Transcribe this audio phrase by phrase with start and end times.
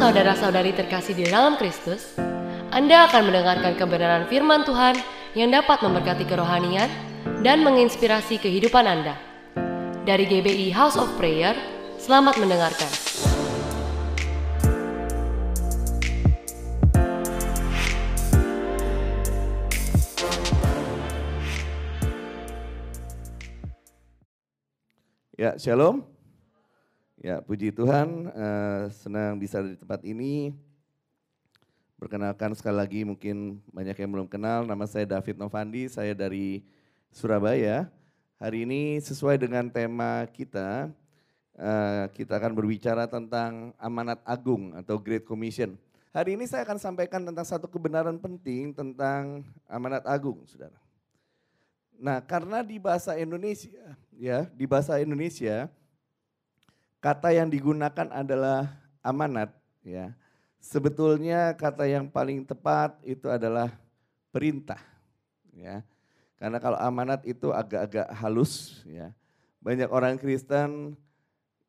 [0.00, 2.16] saudara-saudari terkasih di dalam Kristus,
[2.72, 4.96] Anda akan mendengarkan kebenaran firman Tuhan
[5.36, 6.88] yang dapat memberkati kerohanian
[7.44, 9.20] dan menginspirasi kehidupan Anda.
[10.08, 11.52] Dari GBI House of Prayer,
[12.00, 12.88] selamat mendengarkan.
[25.36, 26.19] Ya, shalom.
[27.20, 30.56] Ya, puji Tuhan, eh, senang bisa di tempat ini.
[32.00, 36.64] Perkenalkan sekali lagi mungkin banyak yang belum kenal, nama saya David Novandi, saya dari
[37.12, 37.92] Surabaya.
[38.40, 40.88] Hari ini sesuai dengan tema kita,
[41.60, 45.76] eh, kita akan berbicara tentang amanat agung atau Great Commission.
[46.16, 50.80] Hari ini saya akan sampaikan tentang satu kebenaran penting tentang amanat agung, saudara.
[52.00, 55.68] Nah, karena di bahasa Indonesia, ya, di bahasa Indonesia
[57.00, 60.12] kata yang digunakan adalah amanat, ya.
[60.60, 63.72] Sebetulnya kata yang paling tepat itu adalah
[64.28, 64.78] perintah,
[65.56, 65.80] ya.
[66.36, 69.12] Karena kalau amanat itu agak-agak halus, ya.
[69.60, 70.96] Banyak orang Kristen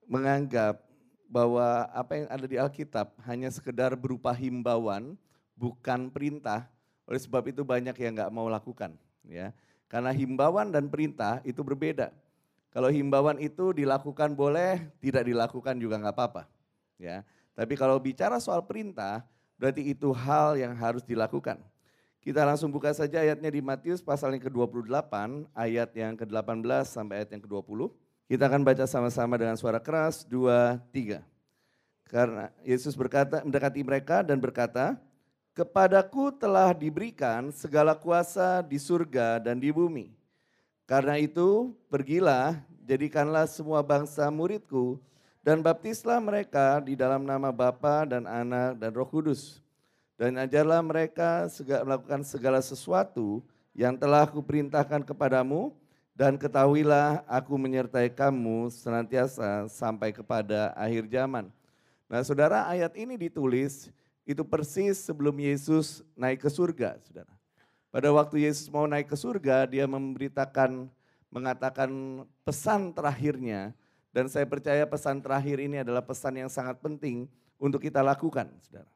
[0.07, 0.83] menganggap
[1.31, 5.15] bahwa apa yang ada di Alkitab hanya sekedar berupa himbauan,
[5.55, 6.67] bukan perintah.
[7.07, 9.55] Oleh sebab itu banyak yang nggak mau lakukan, ya.
[9.87, 12.11] Karena himbauan dan perintah itu berbeda.
[12.71, 16.43] Kalau himbauan itu dilakukan boleh, tidak dilakukan juga nggak apa-apa.
[16.95, 19.27] Ya, tapi kalau bicara soal perintah,
[19.59, 21.59] berarti itu hal yang harus dilakukan.
[22.21, 25.13] Kita langsung buka saja ayatnya di Matius pasal yang ke-28,
[25.57, 27.89] ayat yang ke-18 sampai ayat yang ke-20.
[28.31, 31.25] Kita akan baca sama-sama dengan suara keras, dua, tiga.
[32.07, 34.95] Karena Yesus berkata, mendekati mereka dan berkata,
[35.51, 40.20] Kepadaku telah diberikan segala kuasa di surga dan di bumi.
[40.91, 44.99] Karena itu pergilah, jadikanlah semua bangsa muridku,
[45.39, 49.63] dan baptislah mereka di dalam nama Bapa dan Anak dan Roh Kudus.
[50.19, 51.47] Dan ajarlah mereka
[51.87, 53.39] melakukan segala sesuatu
[53.71, 55.71] yang telah kuperintahkan kepadamu,
[56.11, 61.47] dan ketahuilah aku menyertai kamu senantiasa sampai kepada akhir zaman.
[62.11, 63.87] Nah saudara ayat ini ditulis
[64.27, 67.40] itu persis sebelum Yesus naik ke surga, saudara.
[67.91, 70.87] Pada waktu Yesus mau naik ke surga, dia memberitakan,
[71.27, 73.75] mengatakan pesan terakhirnya.
[74.15, 77.27] Dan saya percaya pesan terakhir ini adalah pesan yang sangat penting
[77.59, 78.87] untuk kita lakukan, saudara.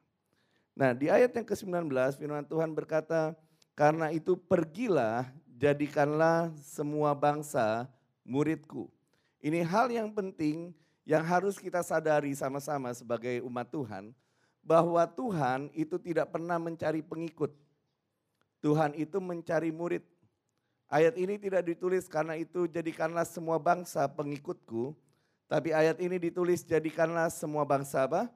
[0.76, 1.88] Nah di ayat yang ke-19
[2.20, 3.32] firman Tuhan berkata,
[3.72, 7.88] karena itu pergilah, jadikanlah semua bangsa
[8.24, 8.92] muridku.
[9.40, 10.72] Ini hal yang penting
[11.08, 14.12] yang harus kita sadari sama-sama sebagai umat Tuhan
[14.60, 17.54] bahwa Tuhan itu tidak pernah mencari pengikut.
[18.64, 20.04] Tuhan itu mencari murid.
[20.86, 24.94] Ayat ini tidak ditulis karena itu jadikanlah semua bangsa pengikutku.
[25.46, 28.30] Tapi ayat ini ditulis jadikanlah semua bangsa apa?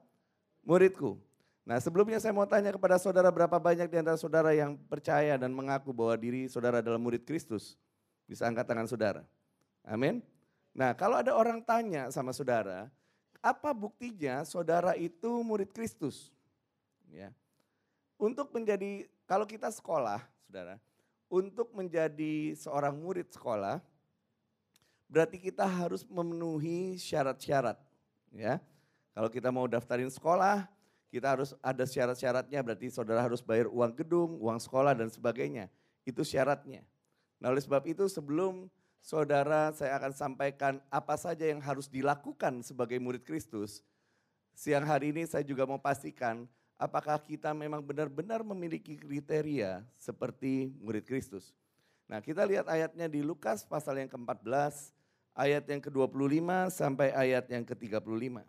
[0.63, 1.19] Muridku.
[1.61, 5.53] Nah sebelumnya saya mau tanya kepada saudara berapa banyak di antara saudara yang percaya dan
[5.53, 7.77] mengaku bahwa diri saudara adalah murid Kristus.
[8.25, 9.21] Bisa angkat tangan saudara.
[9.85, 10.23] Amin.
[10.71, 12.87] Nah kalau ada orang tanya sama saudara,
[13.41, 16.31] apa buktinya saudara itu murid Kristus?
[17.11, 17.33] Ya.
[18.21, 20.75] Untuk menjadi, kalau kita sekolah, saudara,
[21.31, 23.79] untuk menjadi seorang murid sekolah,
[25.07, 27.79] berarti kita harus memenuhi syarat-syarat.
[28.35, 28.59] Ya,
[29.15, 30.67] kalau kita mau daftarin sekolah,
[31.07, 35.71] kita harus ada syarat-syaratnya, berarti saudara harus bayar uang gedung, uang sekolah dan sebagainya.
[36.03, 36.83] Itu syaratnya.
[37.39, 38.67] Nah oleh sebab itu sebelum
[38.99, 43.79] saudara saya akan sampaikan apa saja yang harus dilakukan sebagai murid Kristus.
[44.51, 51.05] Siang hari ini saya juga mau pastikan apakah kita memang benar-benar memiliki kriteria seperti murid
[51.05, 51.53] Kristus.
[52.09, 54.89] Nah kita lihat ayatnya di Lukas pasal yang ke-14,
[55.37, 58.41] ayat yang ke-25 sampai ayat yang ke-35.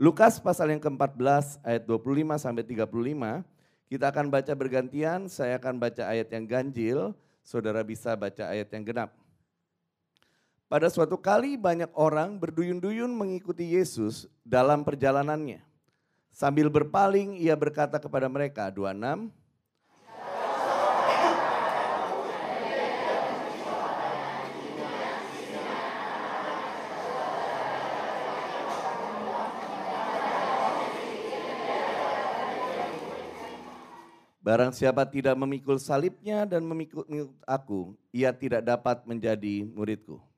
[0.00, 3.44] Lukas pasal yang ke-14 ayat 25 sampai 35,
[3.92, 7.12] kita akan baca bergantian, saya akan baca ayat yang ganjil,
[7.44, 9.12] saudara bisa baca ayat yang genap.
[10.72, 15.71] Pada suatu kali banyak orang berduyun-duyun mengikuti Yesus dalam perjalanannya.
[16.32, 19.28] Sambil berpaling ia berkata kepada mereka, 26,
[34.42, 37.06] Barang siapa tidak memikul salibnya dan memikul
[37.46, 40.31] aku, ia tidak dapat menjadi muridku.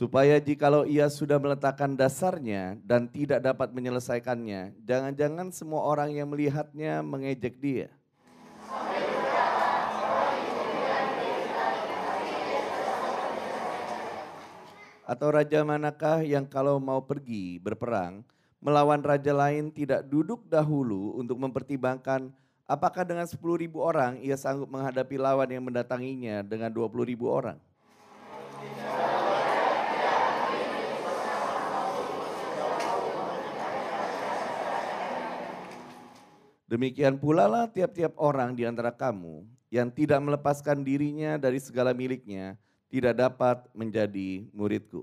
[0.00, 7.04] Supaya jikalau ia sudah meletakkan dasarnya dan tidak dapat menyelesaikannya, jangan-jangan semua orang yang melihatnya
[7.04, 7.92] mengejek dia.
[15.04, 18.24] Atau raja manakah yang kalau mau pergi berperang,
[18.56, 22.32] melawan raja lain tidak duduk dahulu untuk mempertimbangkan
[22.64, 27.60] apakah dengan 10 ribu orang ia sanggup menghadapi lawan yang mendatanginya dengan 20 ribu orang.
[36.70, 39.42] Demikian pula lah tiap-tiap orang di antara kamu
[39.74, 42.54] yang tidak melepaskan dirinya dari segala miliknya,
[42.86, 45.02] tidak dapat menjadi muridku.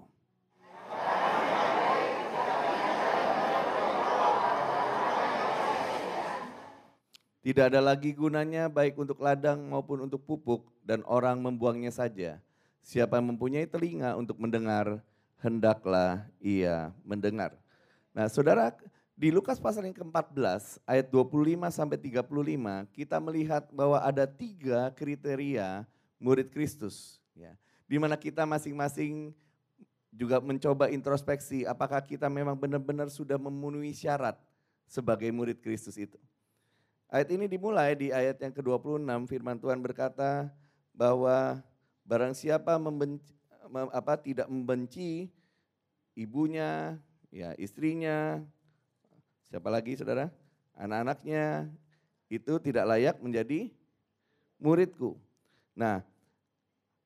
[7.43, 12.39] Tidak ada lagi gunanya baik untuk ladang maupun untuk pupuk dan orang membuangnya saja.
[12.79, 15.03] Siapa mempunyai telinga untuk mendengar,
[15.43, 17.59] hendaklah ia mendengar.
[18.15, 18.71] Nah saudara,
[19.17, 25.89] di Lukas pasal yang ke-14 ayat 25 sampai 35 kita melihat bahwa ada tiga kriteria
[26.21, 27.17] murid Kristus.
[27.33, 29.31] Ya di mana kita masing-masing
[30.11, 34.35] juga mencoba introspeksi apakah kita memang benar-benar sudah memenuhi syarat
[34.85, 36.19] sebagai murid Kristus itu.
[37.07, 40.51] Ayat ini dimulai di ayat yang ke-26 firman Tuhan berkata
[40.91, 41.63] bahwa
[42.03, 43.31] barang siapa membenci,
[43.95, 45.31] apa tidak membenci
[46.19, 46.99] ibunya,
[47.31, 48.43] ya istrinya,
[49.47, 50.29] siapa lagi Saudara?
[50.77, 51.71] Anak-anaknya
[52.29, 53.71] itu tidak layak menjadi
[54.61, 55.17] muridku.
[55.73, 56.05] Nah,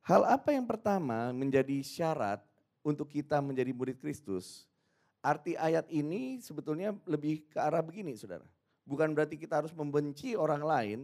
[0.01, 2.41] Hal apa yang pertama menjadi syarat
[2.81, 4.65] untuk kita menjadi murid Kristus?
[5.21, 8.45] Arti ayat ini sebetulnya lebih ke arah begini saudara.
[8.81, 10.99] Bukan berarti kita harus membenci orang lain,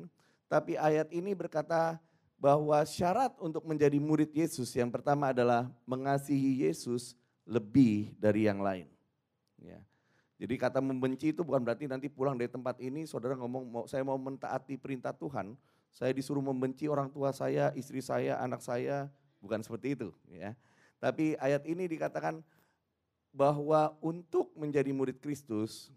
[0.49, 2.01] tapi ayat ini berkata
[2.41, 7.13] bahwa syarat untuk menjadi murid Yesus yang pertama adalah mengasihi Yesus
[7.45, 8.89] lebih dari yang lain.
[9.61, 9.77] Ya.
[10.37, 14.05] Jadi kata membenci itu bukan berarti nanti pulang dari tempat ini saudara ngomong mau, saya
[14.05, 15.57] mau mentaati perintah Tuhan,
[15.89, 19.09] saya disuruh membenci orang tua saya, istri saya, anak saya,
[19.41, 20.53] bukan seperti itu ya.
[21.01, 22.45] Tapi ayat ini dikatakan
[23.33, 25.89] bahwa untuk menjadi murid Kristus,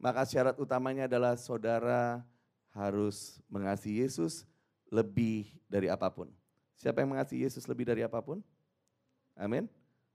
[0.00, 2.24] maka syarat utamanya adalah saudara
[2.72, 4.48] harus mengasihi Yesus
[4.88, 6.32] lebih dari apa pun.
[6.76, 8.40] Siapa yang mengasihi Yesus lebih dari apa pun?
[9.36, 9.68] Amin.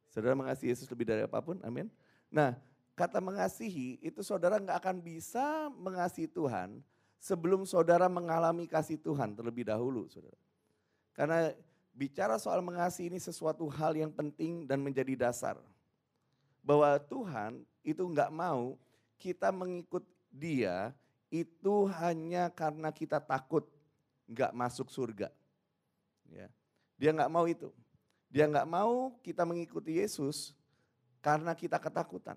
[0.09, 1.85] Saudara mengasihi Yesus lebih dari apa pun, amin.
[2.29, 2.57] Nah,
[2.99, 6.83] kata mengasihi itu saudara nggak akan bisa mengasihi Tuhan
[7.15, 10.35] sebelum saudara mengalami kasih Tuhan terlebih dahulu, saudara.
[11.15, 11.55] Karena
[11.95, 15.55] bicara soal mengasihi ini sesuatu hal yang penting dan menjadi dasar.
[16.59, 18.75] Bahwa Tuhan itu enggak mau
[19.15, 20.91] kita mengikut dia
[21.31, 23.63] itu hanya karena kita takut
[24.27, 25.31] enggak masuk surga.
[26.27, 26.51] Ya.
[26.99, 27.71] Dia enggak mau itu.
[28.27, 30.51] Dia enggak mau kita mengikuti Yesus
[31.23, 32.35] karena kita ketakutan.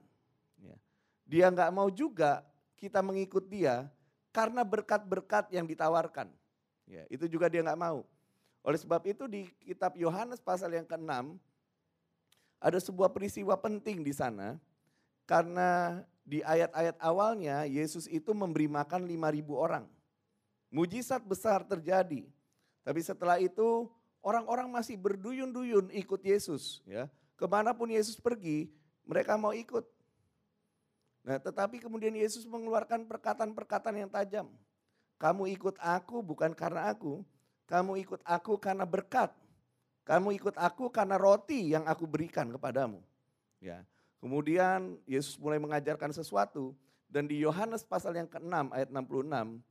[1.32, 2.44] Dia enggak mau juga
[2.76, 3.88] kita mengikut dia
[4.36, 6.28] karena berkat-berkat yang ditawarkan.
[6.84, 8.04] Ya, itu juga dia nggak mau.
[8.60, 11.40] Oleh sebab itu di kitab Yohanes pasal yang ke-6
[12.60, 14.60] ada sebuah peristiwa penting di sana
[15.24, 19.84] karena di ayat-ayat awalnya Yesus itu memberi makan 5000 orang.
[20.68, 22.28] Mujizat besar terjadi.
[22.84, 23.90] Tapi setelah itu
[24.22, 26.84] orang-orang masih berduyun-duyun ikut Yesus.
[26.86, 28.70] ya Ke mana pun Yesus pergi
[29.02, 29.82] mereka mau ikut.
[31.22, 34.50] Nah tetapi kemudian Yesus mengeluarkan perkataan-perkataan yang tajam.
[35.18, 37.22] Kamu ikut aku bukan karena aku,
[37.70, 39.30] kamu ikut aku karena berkat.
[40.02, 42.98] Kamu ikut aku karena roti yang aku berikan kepadamu.
[43.62, 43.86] Ya.
[44.18, 46.74] Kemudian Yesus mulai mengajarkan sesuatu
[47.06, 49.62] dan di Yohanes pasal yang ke-6 ayat 66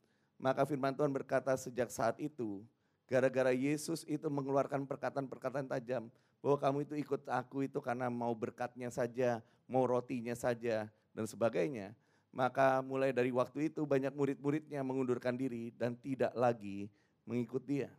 [0.41, 2.65] maka firman Tuhan berkata sejak saat itu
[3.05, 6.07] gara-gara Yesus itu mengeluarkan perkataan-perkataan tajam
[6.41, 11.91] bahwa kamu itu ikut aku itu karena mau berkatnya saja, mau rotinya saja, dan sebagainya,
[12.31, 16.87] maka mulai dari waktu itu banyak murid-muridnya mengundurkan diri dan tidak lagi
[17.27, 17.91] mengikut dia.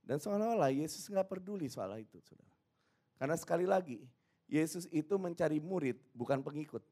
[0.00, 2.54] Dan seolah-olah Yesus nggak peduli soal itu, saudara.
[3.18, 4.06] Karena sekali lagi,
[4.46, 6.84] Yesus itu mencari murid, bukan pengikut.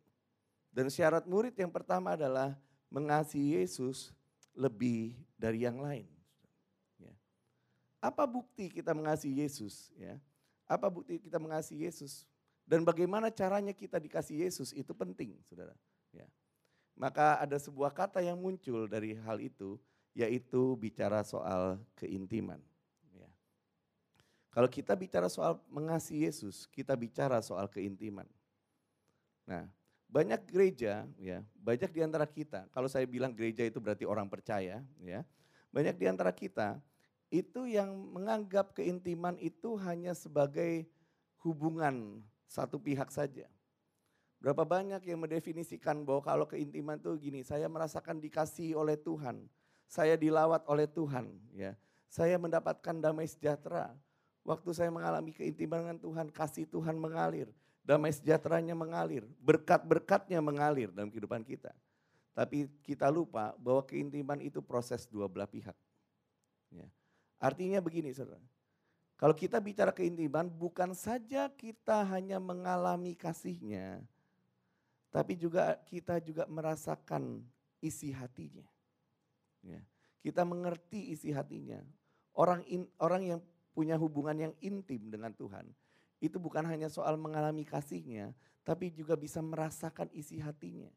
[0.75, 2.59] Dan syarat murid yang pertama adalah
[2.90, 4.11] mengasihi Yesus
[4.59, 6.11] lebih dari yang lain.
[6.99, 7.14] Ya.
[8.02, 9.95] Apa bukti kita mengasihi Yesus?
[9.95, 10.19] Ya.
[10.66, 12.26] Apa bukti kita mengasihi Yesus?
[12.64, 15.76] Dan bagaimana caranya kita dikasih Yesus itu penting, saudara.
[16.16, 16.25] Ya.
[16.97, 19.76] Maka ada sebuah kata yang muncul dari hal itu,
[20.16, 22.56] yaitu bicara soal keintiman.
[23.12, 23.28] Ya.
[24.49, 28.25] Kalau kita bicara soal mengasihi Yesus, kita bicara soal keintiman.
[29.44, 29.68] Nah,
[30.09, 32.64] banyak gereja, ya, banyak di antara kita.
[32.73, 35.21] Kalau saya bilang gereja itu berarti orang percaya, ya.
[35.75, 36.80] Banyak di antara kita
[37.35, 40.87] itu yang menganggap keintiman itu hanya sebagai
[41.42, 42.23] hubungan
[42.54, 43.50] satu pihak saja.
[44.38, 49.50] Berapa banyak yang mendefinisikan bahwa kalau keintiman itu gini, saya merasakan dikasih oleh Tuhan,
[49.90, 51.75] saya dilawat oleh Tuhan, ya.
[52.06, 53.90] Saya mendapatkan damai sejahtera.
[54.46, 57.50] Waktu saya mengalami keintiman dengan Tuhan, kasih Tuhan mengalir,
[57.82, 61.73] damai sejahteranya mengalir, berkat-berkatnya mengalir dalam kehidupan kita.
[62.37, 65.75] Tapi kita lupa bahwa keintiman itu proses dua belah pihak.
[66.68, 66.87] Ya.
[67.40, 68.44] Artinya begini saudara,
[69.14, 74.02] kalau kita bicara keintiman bukan saja kita hanya mengalami kasihnya,
[75.14, 77.47] tapi juga kita juga merasakan
[77.78, 78.66] isi hatinya.
[79.62, 79.78] Ya.
[80.18, 81.78] Kita mengerti isi hatinya.
[82.35, 83.40] Orang in, orang yang
[83.71, 85.71] punya hubungan yang intim dengan Tuhan,
[86.18, 88.35] itu bukan hanya soal mengalami kasihnya,
[88.66, 90.90] tapi juga bisa merasakan isi hatinya.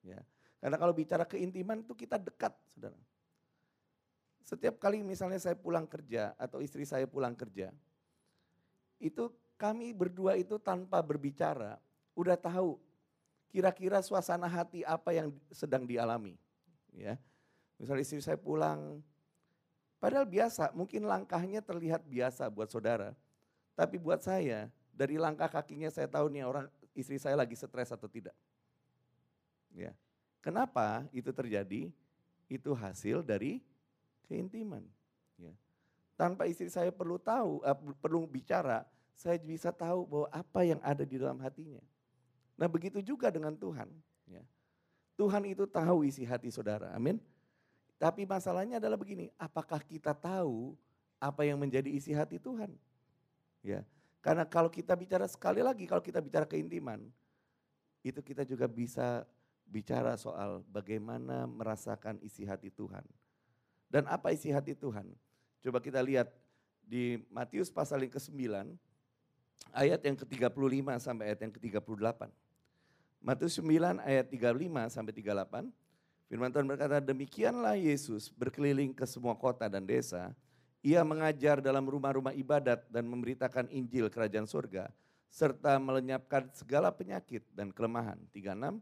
[0.00, 0.24] Ya.
[0.58, 2.96] Karena kalau bicara keintiman itu kita dekat, saudara.
[4.48, 7.68] Setiap kali misalnya saya pulang kerja atau istri saya pulang kerja,
[8.96, 9.28] itu
[9.60, 11.76] kami berdua itu tanpa berbicara,
[12.16, 12.80] udah tahu
[13.52, 16.40] kira-kira suasana hati apa yang sedang dialami.
[16.96, 17.20] Ya,
[17.76, 19.04] Misalnya istri saya pulang
[19.98, 23.18] Padahal biasa, mungkin langkahnya terlihat biasa buat saudara.
[23.74, 28.06] Tapi buat saya, dari langkah kakinya saya tahu nih orang istri saya lagi stres atau
[28.06, 28.34] tidak.
[29.74, 29.90] Ya.
[30.38, 31.90] Kenapa itu terjadi?
[32.46, 33.58] Itu hasil dari
[34.28, 34.84] keintiman.
[35.40, 35.50] Ya.
[36.14, 38.84] Tanpa istri saya perlu tahu, uh, perlu bicara,
[39.16, 41.82] saya bisa tahu bahwa apa yang ada di dalam hatinya.
[42.54, 43.88] Nah begitu juga dengan Tuhan.
[44.28, 44.44] Ya.
[45.18, 47.18] Tuhan itu tahu isi hati saudara, amin.
[47.98, 50.78] Tapi masalahnya adalah begini, apakah kita tahu
[51.18, 52.70] apa yang menjadi isi hati Tuhan?
[53.66, 53.82] Ya.
[54.22, 57.02] Karena kalau kita bicara sekali lagi, kalau kita bicara keintiman,
[58.06, 59.26] itu kita juga bisa
[59.66, 63.02] bicara soal bagaimana merasakan isi hati Tuhan.
[63.88, 65.08] Dan apa isi hati Tuhan?
[65.64, 66.28] Coba kita lihat
[66.84, 68.36] di Matius pasal yang ke-9,
[69.72, 72.20] ayat yang ke-35 sampai ayat yang ke-38.
[73.18, 75.68] Matius 9 ayat 35 sampai 38.
[76.28, 80.36] Firman Tuhan berkata, demikianlah Yesus berkeliling ke semua kota dan desa.
[80.84, 84.92] Ia mengajar dalam rumah-rumah ibadat dan memberitakan Injil kerajaan surga.
[85.32, 88.20] Serta melenyapkan segala penyakit dan kelemahan.
[88.30, 88.78] 36.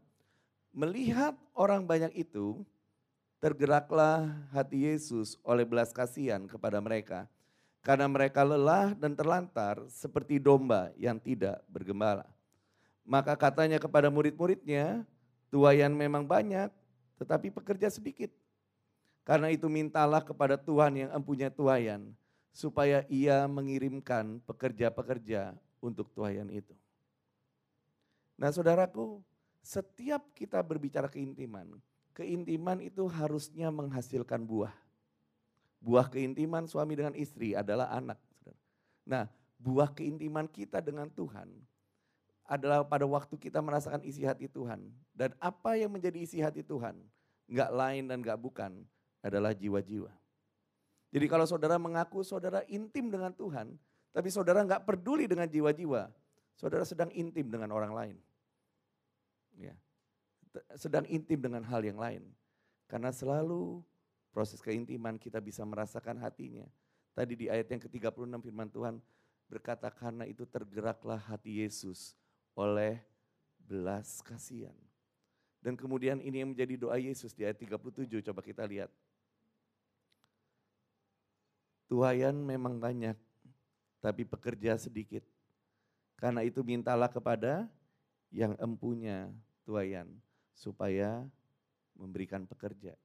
[0.75, 2.61] Melihat orang banyak itu,
[3.37, 7.29] tergeraklah hati Yesus oleh belas kasihan kepada mereka.
[7.85, 12.27] Karena mereka lelah dan terlantar seperti domba yang tidak bergembala.
[13.07, 15.07] Maka katanya kepada murid-muridnya,
[15.47, 16.67] tuayan memang banyak,
[17.15, 18.27] tetapi pekerja sedikit.
[19.23, 22.11] Karena itu mintalah kepada Tuhan yang empunya tuayan,
[22.51, 26.75] supaya ia mengirimkan pekerja-pekerja untuk tuayan itu.
[28.35, 29.23] Nah saudaraku,
[29.63, 31.79] setiap kita berbicara keintiman,
[32.17, 34.73] keintiman itu harusnya menghasilkan buah.
[35.77, 38.17] Buah keintiman suami dengan istri adalah anak.
[39.05, 39.29] Nah
[39.61, 41.53] buah keintiman kita dengan Tuhan
[42.49, 44.89] adalah pada waktu kita merasakan isi hati Tuhan.
[45.13, 46.97] Dan apa yang menjadi isi hati Tuhan?
[47.45, 48.71] Enggak lain dan enggak bukan
[49.21, 50.09] adalah jiwa-jiwa.
[51.13, 53.77] Jadi kalau saudara mengaku saudara intim dengan Tuhan,
[54.11, 56.09] tapi saudara enggak peduli dengan jiwa-jiwa,
[56.57, 58.17] saudara sedang intim dengan orang lain.
[59.59, 59.75] Ya.
[60.75, 62.23] Sedang intim dengan hal yang lain.
[62.87, 63.83] Karena selalu
[64.31, 66.67] proses keintiman kita bisa merasakan hatinya.
[67.17, 68.95] Tadi di ayat yang ke-36 firman Tuhan
[69.49, 72.13] berkata karena itu tergeraklah hati Yesus
[72.53, 73.01] oleh
[73.57, 74.75] belas kasihan.
[75.57, 78.93] Dan kemudian ini yang menjadi doa Yesus di ayat 37, coba kita lihat.
[81.89, 83.17] Tuhayan memang banyak,
[84.03, 85.25] tapi pekerja sedikit.
[86.19, 87.65] Karena itu mintalah kepada
[88.29, 89.31] yang empunya
[89.63, 90.07] tuayan,
[90.57, 91.21] supaya
[91.93, 92.97] memberikan pekerja.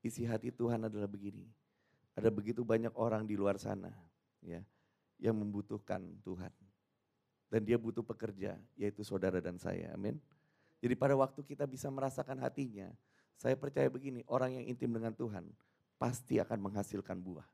[0.00, 1.44] Isi hati Tuhan adalah begini,
[2.16, 3.92] ada begitu banyak orang di luar sana
[4.40, 4.64] ya
[5.20, 6.52] yang membutuhkan Tuhan
[7.54, 9.94] dan dia butuh pekerja, yaitu saudara dan saya.
[9.94, 10.18] Amin.
[10.82, 12.90] Jadi pada waktu kita bisa merasakan hatinya,
[13.38, 15.46] saya percaya begini, orang yang intim dengan Tuhan
[15.94, 17.46] pasti akan menghasilkan buah.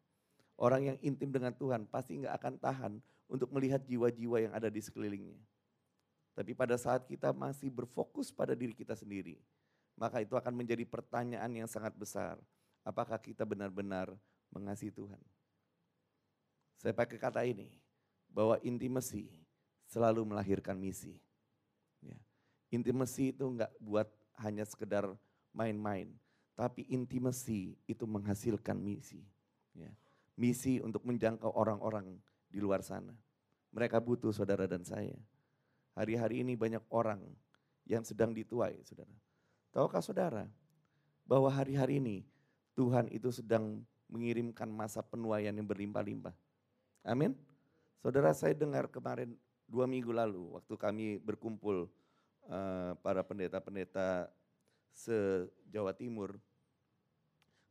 [0.57, 2.93] Orang yang intim dengan Tuhan pasti nggak akan tahan
[3.29, 5.37] untuk melihat jiwa-jiwa yang ada di sekelilingnya.
[6.35, 9.39] Tapi pada saat kita masih berfokus pada diri kita sendiri,
[9.99, 12.39] maka itu akan menjadi pertanyaan yang sangat besar.
[12.87, 14.15] Apakah kita benar-benar
[14.49, 15.21] mengasihi Tuhan?
[16.81, 17.69] Saya pakai kata ini,
[18.31, 19.29] bahwa intimasi
[19.91, 21.19] selalu melahirkan misi.
[22.01, 22.17] Ya.
[22.71, 24.09] Intimasi itu enggak buat
[24.41, 25.05] hanya sekedar
[25.51, 26.15] main-main,
[26.55, 29.21] tapi intimasi itu menghasilkan misi.
[29.75, 29.91] Ya.
[30.39, 32.17] Misi untuk menjangkau orang-orang
[32.49, 33.13] di luar sana.
[33.75, 35.15] Mereka butuh saudara dan saya.
[35.95, 37.21] Hari-hari ini banyak orang
[37.85, 39.13] yang sedang dituai, saudara.
[39.71, 40.45] Tahukah saudara
[41.27, 42.17] bahwa hari-hari ini
[42.75, 46.35] Tuhan itu sedang mengirimkan masa penuaian yang berlimpah-limpah.
[47.07, 47.39] Amin.
[48.03, 49.39] Saudara saya dengar kemarin
[49.71, 51.87] dua minggu lalu waktu kami berkumpul
[52.51, 54.27] uh, para pendeta-pendeta
[54.91, 56.35] se-Jawa Timur,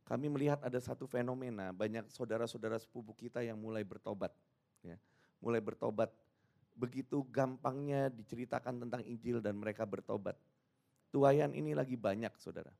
[0.08, 4.32] kami melihat ada satu fenomena banyak saudara-saudara sepupu kita yang mulai bertobat.
[4.80, 4.96] Ya,
[5.38, 6.08] mulai bertobat.
[6.76, 10.36] Begitu gampangnya diceritakan tentang Injil dan mereka bertobat.
[11.10, 12.70] Tuayan ini lagi banyak saudara.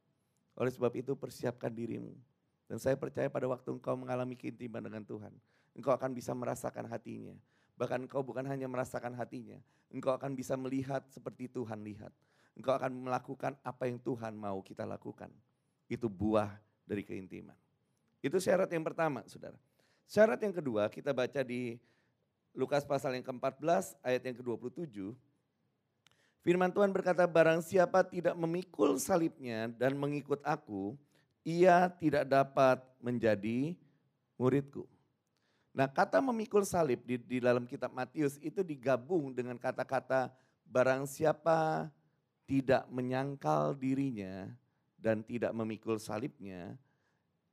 [0.54, 2.14] Oleh sebab itu persiapkan dirimu.
[2.70, 5.34] Dan saya percaya pada waktu engkau mengalami keintiman dengan Tuhan,
[5.74, 7.34] engkau akan bisa merasakan hatinya.
[7.74, 9.58] Bahkan engkau bukan hanya merasakan hatinya,
[9.90, 12.14] engkau akan bisa melihat seperti Tuhan lihat.
[12.54, 15.34] Engkau akan melakukan apa yang Tuhan mau kita lakukan.
[15.90, 16.54] Itu buah
[16.86, 17.58] dari keintiman.
[18.22, 19.58] Itu syarat yang pertama, saudara.
[20.06, 21.74] Syarat yang kedua kita baca di
[22.50, 25.14] Lukas pasal yang ke-14 ayat yang ke-27.
[26.40, 30.96] Firman Tuhan berkata, barang siapa tidak memikul salibnya dan mengikut aku,
[31.44, 33.76] ia tidak dapat menjadi
[34.40, 34.88] muridku.
[35.70, 40.34] Nah kata memikul salib di, di dalam kitab Matius itu digabung dengan kata-kata
[40.66, 41.86] barang siapa
[42.50, 44.50] tidak menyangkal dirinya
[44.98, 46.74] dan tidak memikul salibnya,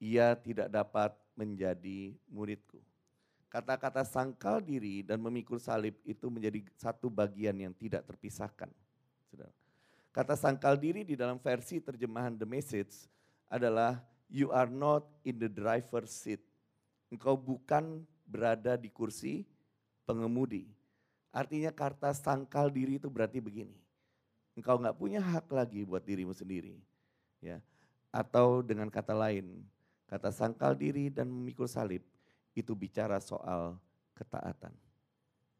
[0.01, 2.81] ia tidak dapat menjadi muridku.
[3.47, 8.67] Kata-kata sangkal diri dan memikul salib itu menjadi satu bagian yang tidak terpisahkan.
[10.11, 13.07] Kata sangkal diri di dalam versi terjemahan The Message
[13.47, 16.43] adalah you are not in the driver's seat
[17.11, 19.47] engkau bukan berada di kursi
[20.03, 20.67] pengemudi.
[21.31, 23.75] Artinya kata sangkal diri itu berarti begini.
[24.57, 26.75] Engkau nggak punya hak lagi buat dirimu sendiri.
[27.39, 27.61] ya
[28.09, 29.61] Atau dengan kata lain,
[30.09, 32.01] kata sangkal diri dan memikul salib
[32.57, 33.77] itu bicara soal
[34.17, 34.73] ketaatan.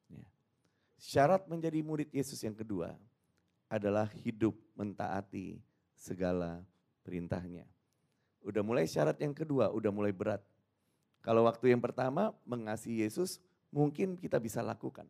[0.10, 0.25] Ya.
[0.98, 2.98] Syarat menjadi murid Yesus yang kedua
[3.70, 5.62] adalah hidup mentaati
[5.94, 6.66] segala
[7.06, 7.70] perintahnya.
[8.42, 10.42] Udah mulai syarat yang kedua, udah mulai berat.
[11.22, 13.38] Kalau waktu yang pertama mengasihi Yesus
[13.70, 15.06] mungkin kita bisa lakukan.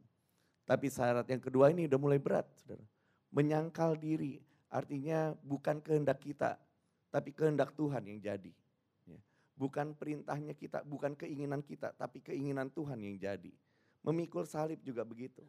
[0.67, 2.49] Tapi syarat yang kedua ini udah mulai berat.
[2.59, 2.83] Saudara.
[3.31, 6.59] Menyangkal diri artinya bukan kehendak kita
[7.07, 8.51] tapi kehendak Tuhan yang jadi.
[9.57, 13.51] Bukan perintahnya kita, bukan keinginan kita tapi keinginan Tuhan yang jadi.
[14.05, 15.41] Memikul salib juga begitu.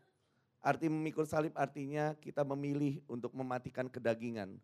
[0.59, 4.59] Arti memikul salib artinya kita memilih untuk mematikan kedagingan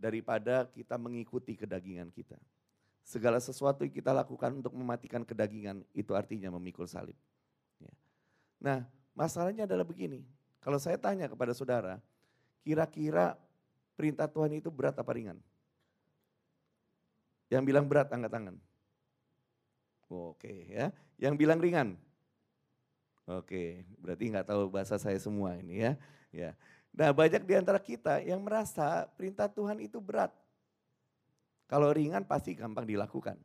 [0.00, 2.40] daripada kita mengikuti kedagingan kita.
[3.04, 7.14] Segala sesuatu yang kita lakukan untuk mematikan kedagingan itu artinya memikul salib.
[7.78, 7.92] Ya.
[8.58, 10.24] Nah masalahnya adalah begini,
[10.64, 12.00] kalau saya tanya kepada saudara,
[12.64, 13.36] kira-kira
[13.94, 15.38] perintah Tuhan itu berat apa ringan?
[17.54, 18.56] Yang bilang berat angkat tangan.
[20.10, 20.90] Oke ya,
[21.22, 21.94] yang bilang ringan.
[23.24, 25.92] Oke, berarti nggak tahu bahasa saya semua ini ya.
[26.34, 26.50] Ya.
[26.90, 30.34] Nah banyak di antara kita yang merasa perintah Tuhan itu berat.
[31.70, 33.38] Kalau ringan pasti gampang dilakukan.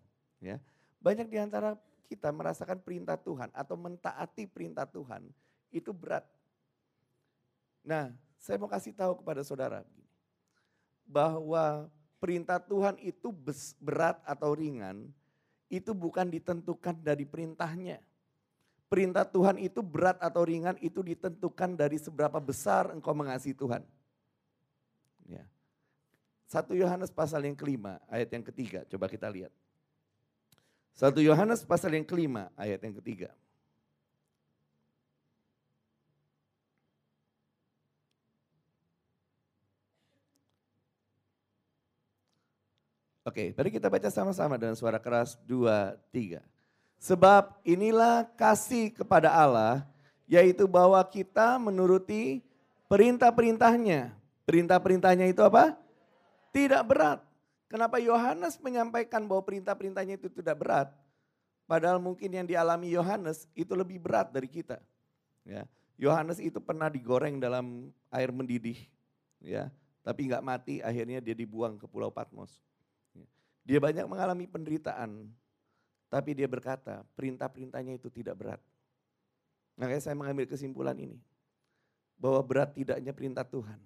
[0.44, 0.60] Ya.
[1.00, 5.30] Banyak di antara kita merasakan perintah Tuhan atau mentaati perintah Tuhan
[5.70, 6.26] itu berat.
[7.86, 9.86] Nah, saya mau kasih tahu kepada saudara
[11.08, 11.88] bahwa
[12.20, 13.32] perintah Tuhan itu
[13.80, 15.08] berat atau ringan
[15.72, 18.04] itu bukan ditentukan dari perintahnya.
[18.90, 23.86] Perintah Tuhan itu berat atau ringan itu ditentukan dari seberapa besar engkau mengasihi Tuhan.
[25.30, 25.46] Ya.
[26.50, 28.82] 1 Yohanes pasal yang kelima, ayat yang ketiga.
[28.90, 29.54] Coba kita lihat.
[30.98, 33.30] 1 Yohanes pasal yang kelima, ayat yang ketiga.
[43.30, 45.38] Oke, mari kita baca sama-sama dengan suara keras.
[45.46, 46.42] Dua, tiga.
[46.98, 49.86] Sebab inilah kasih kepada Allah,
[50.26, 52.42] yaitu bahwa kita menuruti
[52.90, 54.18] perintah-perintahnya.
[54.50, 55.78] Perintah-perintahnya itu apa?
[56.50, 57.22] Tidak berat.
[57.70, 60.90] Kenapa Yohanes menyampaikan bahwa perintah-perintahnya itu tidak berat?
[61.70, 64.82] Padahal mungkin yang dialami Yohanes itu lebih berat dari kita.
[65.46, 65.70] Ya,
[66.02, 68.90] Yohanes itu pernah digoreng dalam air mendidih,
[69.38, 69.70] ya,
[70.02, 70.82] tapi nggak mati.
[70.82, 72.69] Akhirnya dia dibuang ke Pulau Patmos.
[73.70, 75.30] Dia banyak mengalami penderitaan,
[76.10, 78.62] tapi dia berkata perintah-perintahnya itu tidak berat.
[79.78, 81.22] Makanya saya mengambil kesimpulan ini,
[82.18, 83.78] bahwa berat tidaknya perintah Tuhan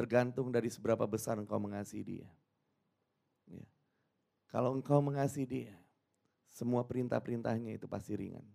[0.00, 2.28] Tergantung dari seberapa besar engkau mengasihi dia.
[3.50, 3.66] Ya.
[4.48, 5.74] Kalau engkau mengasihi dia,
[6.50, 8.46] semua perintah-perintahnya itu pasti ringan.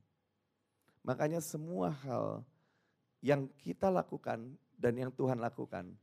[1.04, 2.42] Makanya semua hal
[3.22, 5.94] yang kita lakukan dan yang Tuhan lakukan,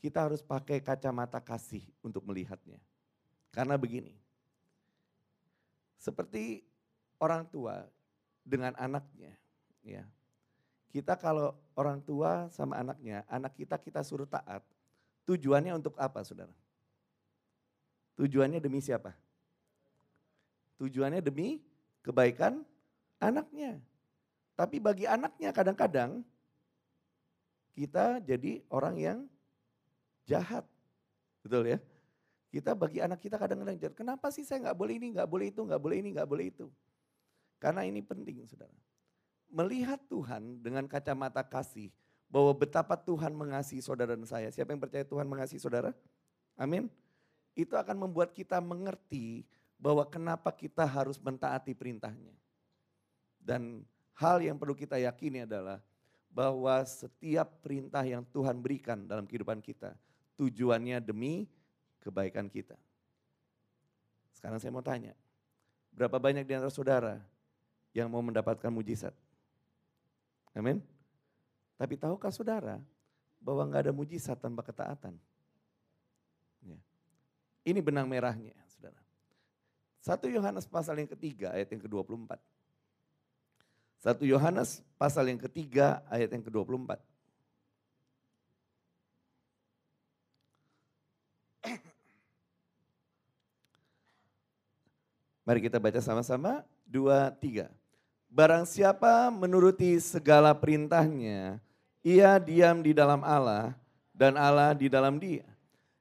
[0.00, 2.80] kita harus pakai kacamata kasih untuk melihatnya.
[3.50, 4.12] Karena begini,
[5.98, 6.62] seperti
[7.18, 7.88] orang tua
[8.44, 9.34] dengan anaknya,
[9.82, 10.04] ya.
[10.88, 14.64] Kita kalau orang tua sama anaknya, anak kita kita suruh taat,
[15.28, 16.56] Tujuannya untuk apa saudara?
[18.16, 19.12] Tujuannya demi siapa?
[20.80, 21.60] Tujuannya demi
[22.00, 22.64] kebaikan
[23.20, 23.76] anaknya.
[24.56, 26.24] Tapi bagi anaknya kadang-kadang
[27.76, 29.18] kita jadi orang yang
[30.24, 30.64] jahat.
[31.44, 31.78] Betul ya?
[32.48, 33.92] Kita bagi anak kita kadang-kadang.
[33.92, 36.66] Kenapa sih saya nggak boleh ini, nggak boleh itu, nggak boleh ini, nggak boleh itu.
[37.60, 38.72] Karena ini penting saudara.
[39.52, 41.92] Melihat Tuhan dengan kacamata kasih.
[42.28, 44.52] Bahwa betapa Tuhan mengasihi saudara dan saya.
[44.52, 45.96] Siapa yang percaya Tuhan mengasihi saudara?
[46.60, 46.92] Amin.
[47.56, 49.48] Itu akan membuat kita mengerti
[49.80, 52.36] bahwa kenapa kita harus mentaati perintahnya.
[53.40, 55.80] Dan hal yang perlu kita yakini adalah
[56.28, 59.96] bahwa setiap perintah yang Tuhan berikan dalam kehidupan kita,
[60.36, 61.48] tujuannya demi
[62.02, 62.76] kebaikan kita.
[64.34, 65.18] Sekarang saya mau tanya,
[65.90, 67.18] berapa banyak di antara saudara
[67.90, 69.14] yang mau mendapatkan mujizat?
[70.54, 70.78] Amin.
[71.78, 72.78] Tapi tahukah saudara
[73.38, 75.14] bahwa nggak ada mujizat tanpa ketaatan?
[76.62, 76.78] Ya.
[77.66, 78.98] Ini benang merahnya, saudara.
[80.02, 82.38] Satu Yohanes pasal yang ketiga ayat yang ke-24.
[83.98, 86.94] Satu Yohanes pasal yang ketiga ayat yang ke-24.
[95.48, 96.60] Mari kita baca sama-sama.
[96.84, 97.72] Dua, tiga.
[98.28, 101.56] Barang siapa menuruti segala perintahnya,
[102.04, 103.72] ia diam di dalam Allah
[104.12, 105.48] dan Allah di dalam dia.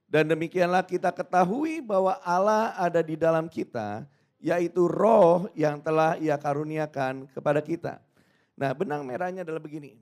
[0.03, 4.03] Dan demikianlah kita ketahui bahwa Allah ada di dalam kita,
[4.35, 8.03] yaitu roh yang telah ia karuniakan kepada kita.
[8.51, 9.95] Nah benang merahnya adalah begini,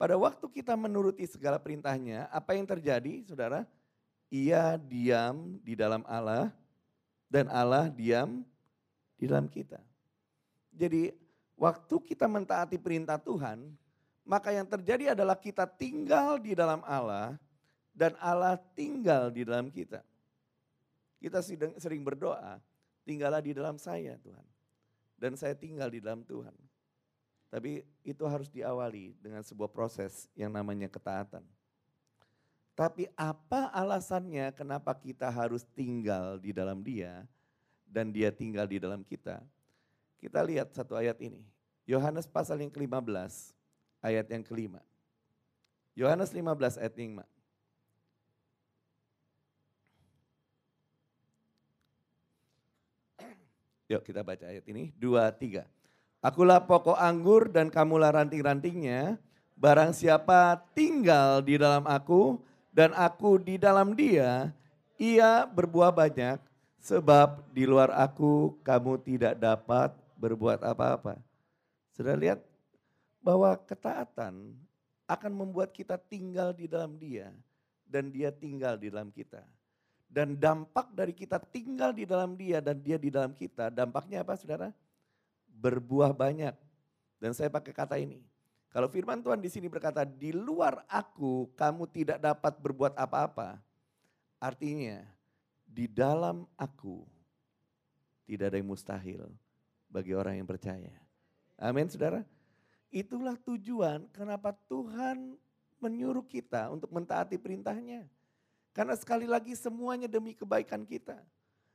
[0.00, 3.68] pada waktu kita menuruti segala perintahnya, apa yang terjadi saudara?
[4.32, 6.48] Ia diam di dalam Allah
[7.28, 8.48] dan Allah diam
[9.18, 9.82] di dalam kita.
[10.70, 11.10] Jadi
[11.58, 13.74] waktu kita mentaati perintah Tuhan,
[14.22, 17.34] maka yang terjadi adalah kita tinggal di dalam Allah
[17.90, 20.06] dan Allah tinggal di dalam kita.
[21.18, 21.42] Kita
[21.82, 22.62] sering berdoa,
[23.02, 24.46] tinggallah di dalam saya Tuhan.
[25.18, 26.54] Dan saya tinggal di dalam Tuhan.
[27.50, 31.42] Tapi itu harus diawali dengan sebuah proses yang namanya ketaatan.
[32.78, 37.26] Tapi apa alasannya kenapa kita harus tinggal di dalam dia
[37.88, 39.40] dan dia tinggal di dalam kita?
[40.20, 41.40] Kita lihat satu ayat ini.
[41.88, 43.56] Yohanes pasal yang ke-15
[44.04, 44.84] ayat yang kelima.
[45.96, 47.26] Yohanes 15 ayat yang 5.
[53.96, 54.92] Yuk kita baca ayat ini.
[54.94, 55.64] Dua, tiga.
[56.18, 59.16] Akulah pokok anggur dan kamulah ranting-rantingnya.
[59.58, 62.38] Barang siapa tinggal di dalam aku
[62.70, 64.54] dan aku di dalam dia,
[64.98, 66.38] ia berbuah banyak.
[66.78, 71.18] Sebab di luar aku kamu tidak dapat berbuat apa-apa.
[71.94, 72.38] Sudah lihat
[73.18, 74.54] bahwa ketaatan
[75.08, 77.34] akan membuat kita tinggal di dalam dia
[77.88, 79.42] dan dia tinggal di dalam kita.
[80.08, 84.40] Dan dampak dari kita tinggal di dalam dia dan dia di dalam kita, dampaknya apa
[84.40, 84.72] saudara?
[85.52, 86.56] Berbuah banyak.
[87.20, 88.22] Dan saya pakai kata ini.
[88.72, 93.60] Kalau firman Tuhan di sini berkata, di luar aku kamu tidak dapat berbuat apa-apa.
[94.38, 95.02] Artinya,
[95.68, 97.04] di dalam aku
[98.24, 99.22] tidak ada yang mustahil
[99.88, 100.96] bagi orang yang percaya.
[101.60, 102.24] Amin saudara.
[102.88, 105.36] Itulah tujuan kenapa Tuhan
[105.78, 108.08] menyuruh kita untuk mentaati perintahnya.
[108.72, 111.20] Karena sekali lagi semuanya demi kebaikan kita.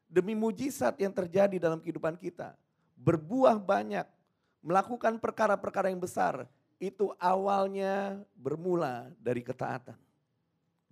[0.10, 2.54] Demi mujizat yang terjadi dalam kehidupan kita.
[2.98, 4.06] Berbuah banyak,
[4.62, 6.46] melakukan perkara-perkara yang besar.
[6.78, 9.98] Itu awalnya bermula dari ketaatan.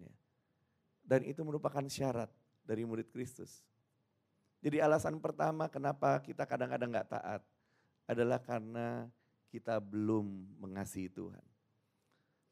[0.01, 0.13] Ya.
[1.05, 2.31] Dan itu merupakan syarat
[2.65, 3.63] dari murid Kristus.
[4.61, 7.41] Jadi alasan pertama kenapa kita kadang-kadang gak taat
[8.05, 9.09] adalah karena
[9.49, 11.43] kita belum mengasihi Tuhan.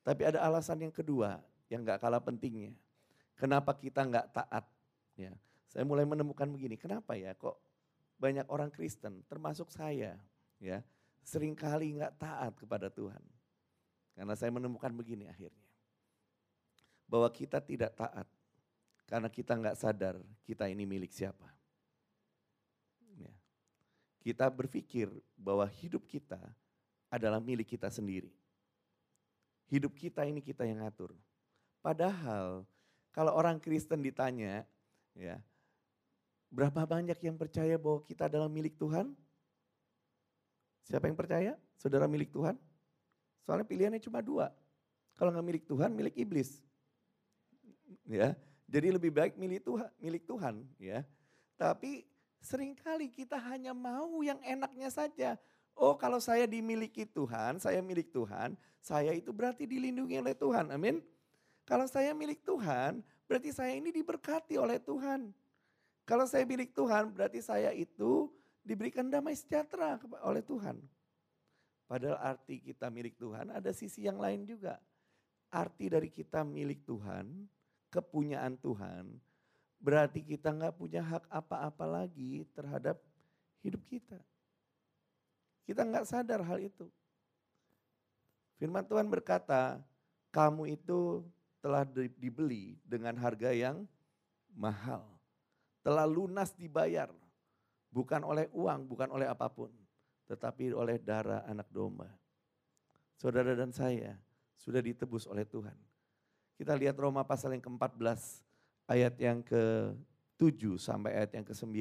[0.02, 1.38] Tapi ada alasan yang kedua
[1.70, 2.74] yang gak kalah pentingnya.
[3.38, 4.66] Kenapa kita gak taat?
[5.14, 5.32] Ya,
[5.70, 7.62] saya mulai menemukan begini, kenapa ya kok
[8.20, 10.18] banyak orang Kristen, termasuk saya,
[10.58, 10.84] ya
[11.24, 13.22] sering kali gak taat kepada Tuhan.
[14.18, 15.68] Karena saya menemukan begini akhirnya.
[17.06, 18.28] Bahwa kita tidak taat
[19.10, 21.50] karena kita nggak sadar kita ini milik siapa.
[24.20, 26.38] Kita berpikir bahwa hidup kita
[27.10, 28.30] adalah milik kita sendiri.
[29.72, 31.16] Hidup kita ini kita yang ngatur.
[31.80, 32.68] Padahal
[33.16, 34.68] kalau orang Kristen ditanya,
[35.16, 35.40] ya,
[36.52, 39.16] berapa banyak yang percaya bahwa kita adalah milik Tuhan?
[40.84, 41.56] Siapa yang percaya?
[41.80, 42.60] Saudara milik Tuhan?
[43.48, 44.52] Soalnya pilihannya cuma dua.
[45.16, 46.60] Kalau nggak milik Tuhan, milik iblis.
[48.04, 48.36] Ya,
[48.70, 51.02] jadi lebih baik milik Tuhan, milik Tuhan, ya.
[51.58, 52.06] Tapi
[52.40, 55.36] Seringkali kita hanya mau yang enaknya saja.
[55.76, 60.72] Oh kalau saya dimiliki Tuhan, saya milik Tuhan, saya itu berarti dilindungi oleh Tuhan.
[60.72, 61.04] Amin.
[61.68, 65.36] Kalau saya milik Tuhan, berarti saya ini diberkati oleh Tuhan.
[66.08, 68.32] Kalau saya milik Tuhan, berarti saya itu
[68.66, 70.82] diberikan damai sejahtera oleh Tuhan.
[71.86, 74.80] Padahal arti kita milik Tuhan ada sisi yang lain juga.
[75.50, 77.26] arti dari kita milik Tuhan,
[77.90, 79.18] kepunyaan Tuhan,
[79.82, 83.02] berarti kita nggak punya hak apa-apa lagi terhadap
[83.66, 84.18] hidup kita.
[85.66, 86.90] Kita nggak sadar hal itu.
[88.58, 89.80] Firman Tuhan berkata,
[90.34, 91.24] kamu itu
[91.60, 91.86] telah
[92.18, 93.86] dibeli dengan harga yang
[94.54, 95.06] mahal.
[95.86, 97.10] Telah lunas dibayar.
[97.90, 99.72] Bukan oleh uang, bukan oleh apa pun.
[100.30, 102.10] Tetapi oleh darah anak domba.
[103.18, 104.16] Saudara dan saya
[104.60, 105.89] sudah ditebus oleh Tuhan.
[106.60, 108.44] Kita lihat Roma pasal yang ke-14
[108.84, 111.72] ayat yang ke-7 sampai ayat yang ke-9.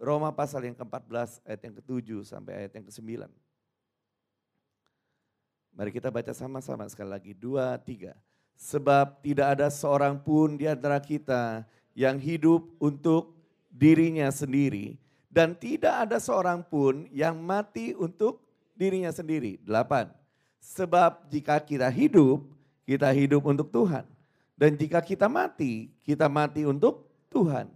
[0.00, 3.28] Roma pasal yang ke-14 ayat yang ke-7 sampai ayat yang ke-9.
[5.76, 7.32] Mari kita baca sama-sama sekali lagi.
[7.36, 8.16] Dua, tiga.
[8.56, 13.36] Sebab tidak ada seorang pun di antara kita yang hidup untuk
[13.68, 14.96] dirinya sendiri.
[15.28, 18.40] Dan tidak ada seorang pun yang mati untuk
[18.72, 19.60] dirinya sendiri.
[19.60, 20.08] Delapan.
[20.56, 22.44] Sebab jika kita hidup,
[22.82, 24.06] kita hidup untuk Tuhan.
[24.58, 27.66] Dan jika kita mati, kita mati untuk Tuhan.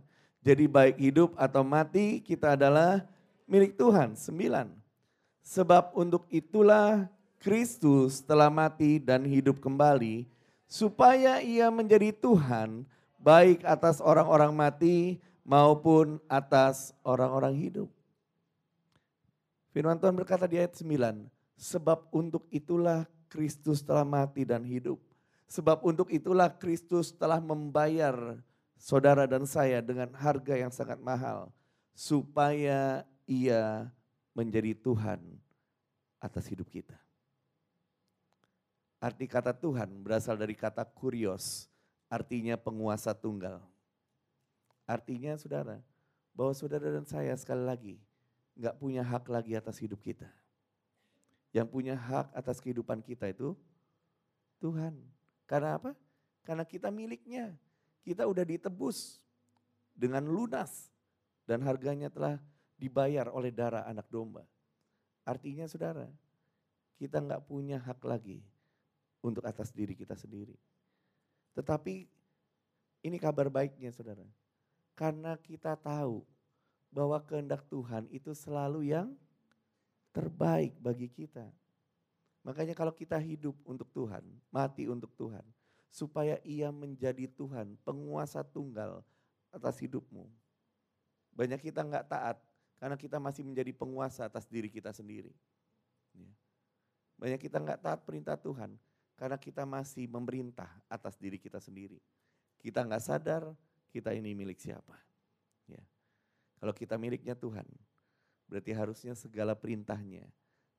[0.46, 3.02] Jadi baik hidup atau mati kita adalah
[3.50, 4.14] milik Tuhan.
[4.14, 4.70] Sembilan.
[5.42, 7.10] Sebab untuk itulah
[7.42, 10.26] Kristus telah mati dan hidup kembali
[10.66, 12.82] supaya ia menjadi Tuhan
[13.22, 17.88] baik atas orang-orang mati maupun atas orang-orang hidup.
[19.70, 24.98] Firman Tuhan berkata di ayat 9, sebab untuk itulah Kristus telah mati dan hidup.
[25.46, 28.40] Sebab untuk itulah Kristus telah membayar
[28.74, 31.54] saudara dan saya dengan harga yang sangat mahal.
[31.96, 33.88] Supaya ia
[34.36, 35.22] menjadi Tuhan
[36.20, 36.96] atas hidup kita.
[38.96, 41.68] Arti kata Tuhan berasal dari kata kurios,
[42.08, 43.60] artinya penguasa tunggal.
[44.88, 45.82] Artinya saudara,
[46.32, 47.96] bahwa saudara dan saya sekali lagi
[48.56, 50.28] nggak punya hak lagi atas hidup kita.
[51.56, 53.56] Yang punya hak atas kehidupan kita itu
[54.60, 54.92] Tuhan.
[55.48, 55.96] Karena apa?
[56.44, 57.56] Karena kita miliknya.
[58.04, 59.16] Kita udah ditebus
[59.96, 60.92] dengan lunas
[61.48, 62.36] dan harganya telah
[62.76, 64.44] dibayar oleh darah anak domba.
[65.24, 66.12] Artinya saudara,
[67.00, 68.44] kita nggak punya hak lagi
[69.24, 70.54] untuk atas diri kita sendiri.
[71.56, 72.04] Tetapi
[73.00, 74.28] ini kabar baiknya saudara.
[74.92, 76.20] Karena kita tahu
[76.92, 79.16] bahwa kehendak Tuhan itu selalu yang
[80.16, 81.44] terbaik bagi kita.
[82.40, 85.44] Makanya kalau kita hidup untuk Tuhan, mati untuk Tuhan,
[85.92, 89.05] supaya ia menjadi Tuhan, penguasa tunggal
[89.52, 90.24] atas hidupmu.
[91.37, 92.40] Banyak kita nggak taat
[92.81, 95.37] karena kita masih menjadi penguasa atas diri kita sendiri.
[96.16, 96.33] Ya.
[97.20, 98.72] Banyak kita nggak taat perintah Tuhan
[99.20, 102.00] karena kita masih memerintah atas diri kita sendiri.
[102.57, 103.52] Kita nggak sadar
[103.92, 104.96] kita ini milik siapa.
[105.68, 105.81] Ya.
[106.57, 107.68] Kalau kita miliknya Tuhan,
[108.46, 110.26] berarti harusnya segala perintahnya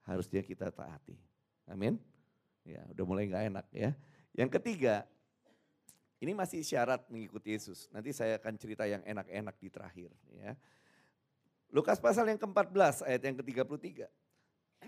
[0.07, 1.19] harusnya kita taati.
[1.67, 1.99] Amin.
[2.63, 3.91] Ya, udah mulai nggak enak ya.
[4.31, 5.03] Yang ketiga,
[6.23, 7.91] ini masih syarat mengikuti Yesus.
[7.91, 10.09] Nanti saya akan cerita yang enak-enak di terakhir.
[10.31, 10.55] Ya.
[11.67, 14.07] Lukas pasal yang ke-14 ayat yang ke-33.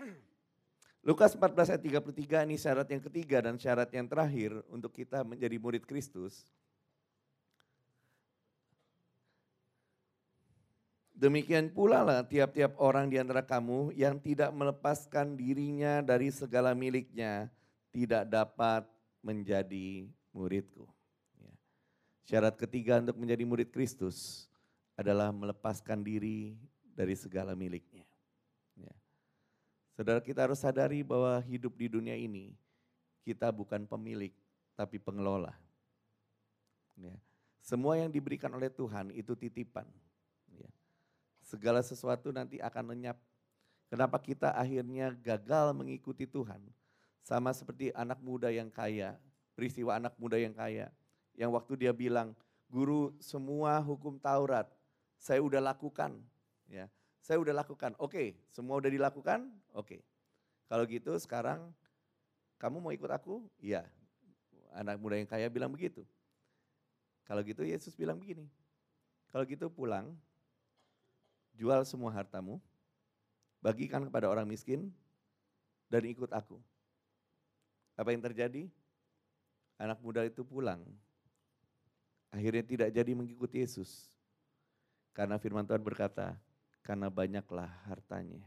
[1.08, 5.56] Lukas 14 ayat 33 ini syarat yang ketiga dan syarat yang terakhir untuk kita menjadi
[5.56, 6.48] murid Kristus.
[11.20, 17.52] Demikian pula lah tiap-tiap orang di antara kamu yang tidak melepaskan dirinya dari segala miliknya
[17.92, 18.88] tidak dapat
[19.20, 20.88] menjadi muridku.
[21.36, 21.52] Ya.
[22.24, 24.48] Syarat ketiga untuk menjadi murid Kristus
[24.96, 26.56] adalah melepaskan diri
[26.96, 28.08] dari segala miliknya.
[30.00, 32.56] Saudara kita harus sadari bahwa hidup di dunia ini
[33.20, 34.32] kita bukan pemilik
[34.72, 35.52] tapi pengelola.
[36.96, 37.12] Ya.
[37.60, 39.84] Semua yang diberikan oleh Tuhan itu titipan.
[41.50, 43.18] Segala sesuatu nanti akan lenyap.
[43.90, 46.62] Kenapa kita akhirnya gagal mengikuti Tuhan?
[47.26, 49.18] Sama seperti anak muda yang kaya,
[49.58, 50.94] peristiwa anak muda yang kaya.
[51.34, 52.38] Yang waktu dia bilang,
[52.70, 54.70] guru semua hukum Taurat
[55.18, 56.22] saya udah lakukan.
[56.70, 56.86] Ya,
[57.18, 57.98] saya udah lakukan.
[57.98, 59.50] Oke, semua udah dilakukan?
[59.74, 60.06] Oke.
[60.70, 61.74] Kalau gitu sekarang
[62.62, 63.42] kamu mau ikut aku?
[63.58, 63.90] Iya.
[64.70, 66.06] Anak muda yang kaya bilang begitu.
[67.26, 68.46] Kalau gitu Yesus bilang begini.
[69.34, 70.14] Kalau gitu pulang,
[71.60, 72.56] jual semua hartamu,
[73.60, 74.88] bagikan kepada orang miskin,
[75.92, 76.56] dan ikut aku.
[78.00, 78.72] Apa yang terjadi?
[79.76, 80.80] Anak muda itu pulang.
[82.32, 84.08] Akhirnya tidak jadi mengikuti Yesus.
[85.12, 86.38] Karena firman Tuhan berkata,
[86.80, 88.40] karena banyaklah hartanya.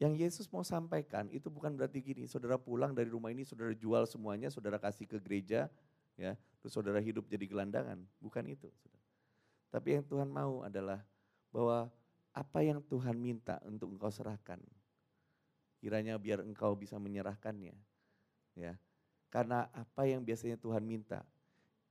[0.00, 4.08] Yang Yesus mau sampaikan itu bukan berarti gini, saudara pulang dari rumah ini, saudara jual
[4.08, 5.68] semuanya, saudara kasih ke gereja,
[6.16, 8.00] ya, terus saudara hidup jadi gelandangan.
[8.18, 8.72] Bukan itu.
[9.70, 11.02] Tapi yang Tuhan mau adalah
[11.52, 11.92] bahwa
[12.32, 14.58] apa yang Tuhan minta untuk engkau serahkan,
[15.78, 17.76] kiranya biar engkau bisa menyerahkannya.
[18.56, 18.80] Ya.
[19.28, 21.24] Karena apa yang biasanya Tuhan minta,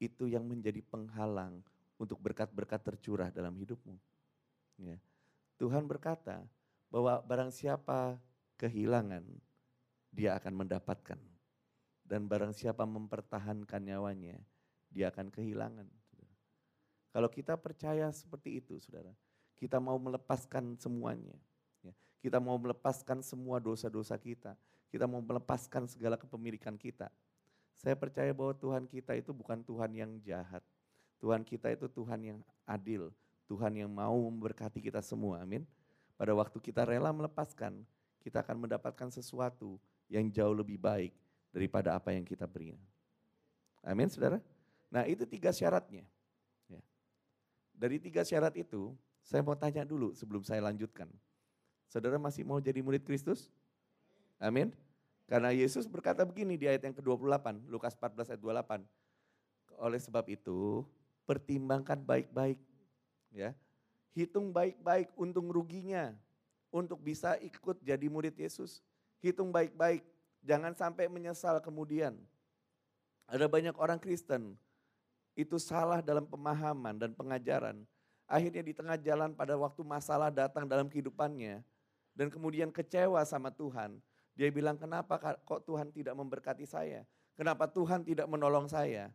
[0.02, 1.62] itu yang menjadi penghalang
[2.02, 3.94] untuk berkat-berkat tercurah dalam hidupmu.
[4.82, 4.98] Ya.
[5.62, 6.42] Tuhan berkata
[6.90, 8.18] bahwa barang siapa
[8.58, 9.22] kehilangan,
[10.10, 11.22] dia akan mendapatkan.
[12.02, 14.42] Dan barang siapa mempertahankan nyawanya,
[14.90, 15.88] dia akan kehilangan.
[17.12, 19.12] Kalau kita percaya seperti itu, saudara,
[19.62, 21.38] kita mau melepaskan semuanya.
[21.86, 21.94] Ya.
[22.18, 24.58] Kita mau melepaskan semua dosa-dosa kita.
[24.90, 27.14] Kita mau melepaskan segala kepemilikan kita.
[27.78, 30.66] Saya percaya bahwa Tuhan kita itu bukan Tuhan yang jahat.
[31.22, 33.14] Tuhan kita itu Tuhan yang adil.
[33.46, 35.62] Tuhan yang mau memberkati kita semua, amin.
[36.18, 37.86] Pada waktu kita rela melepaskan,
[38.26, 39.78] kita akan mendapatkan sesuatu
[40.10, 41.14] yang jauh lebih baik
[41.54, 42.74] daripada apa yang kita beri.
[43.86, 44.42] Amin saudara.
[44.90, 46.06] Nah itu tiga syaratnya.
[46.70, 46.82] Ya.
[47.76, 51.10] Dari tiga syarat itu, saya mau tanya dulu sebelum saya lanjutkan.
[51.92, 53.52] Saudara masih mau jadi murid Kristus?
[54.42, 54.74] Amin.
[55.30, 58.84] Karena Yesus berkata begini di ayat yang ke-28, Lukas 14 ayat 28.
[59.80, 60.84] Oleh sebab itu,
[61.24, 62.60] pertimbangkan baik-baik.
[63.32, 63.56] ya
[64.12, 66.12] Hitung baik-baik untung ruginya
[66.68, 68.84] untuk bisa ikut jadi murid Yesus.
[69.24, 70.04] Hitung baik-baik,
[70.44, 72.20] jangan sampai menyesal kemudian.
[73.32, 74.60] Ada banyak orang Kristen
[75.32, 77.88] itu salah dalam pemahaman dan pengajaran.
[78.32, 81.60] Akhirnya di tengah jalan pada waktu masalah datang dalam kehidupannya
[82.16, 84.00] dan kemudian kecewa sama Tuhan.
[84.40, 87.04] Dia bilang kenapa kok Tuhan tidak memberkati saya?
[87.36, 89.12] Kenapa Tuhan tidak menolong saya?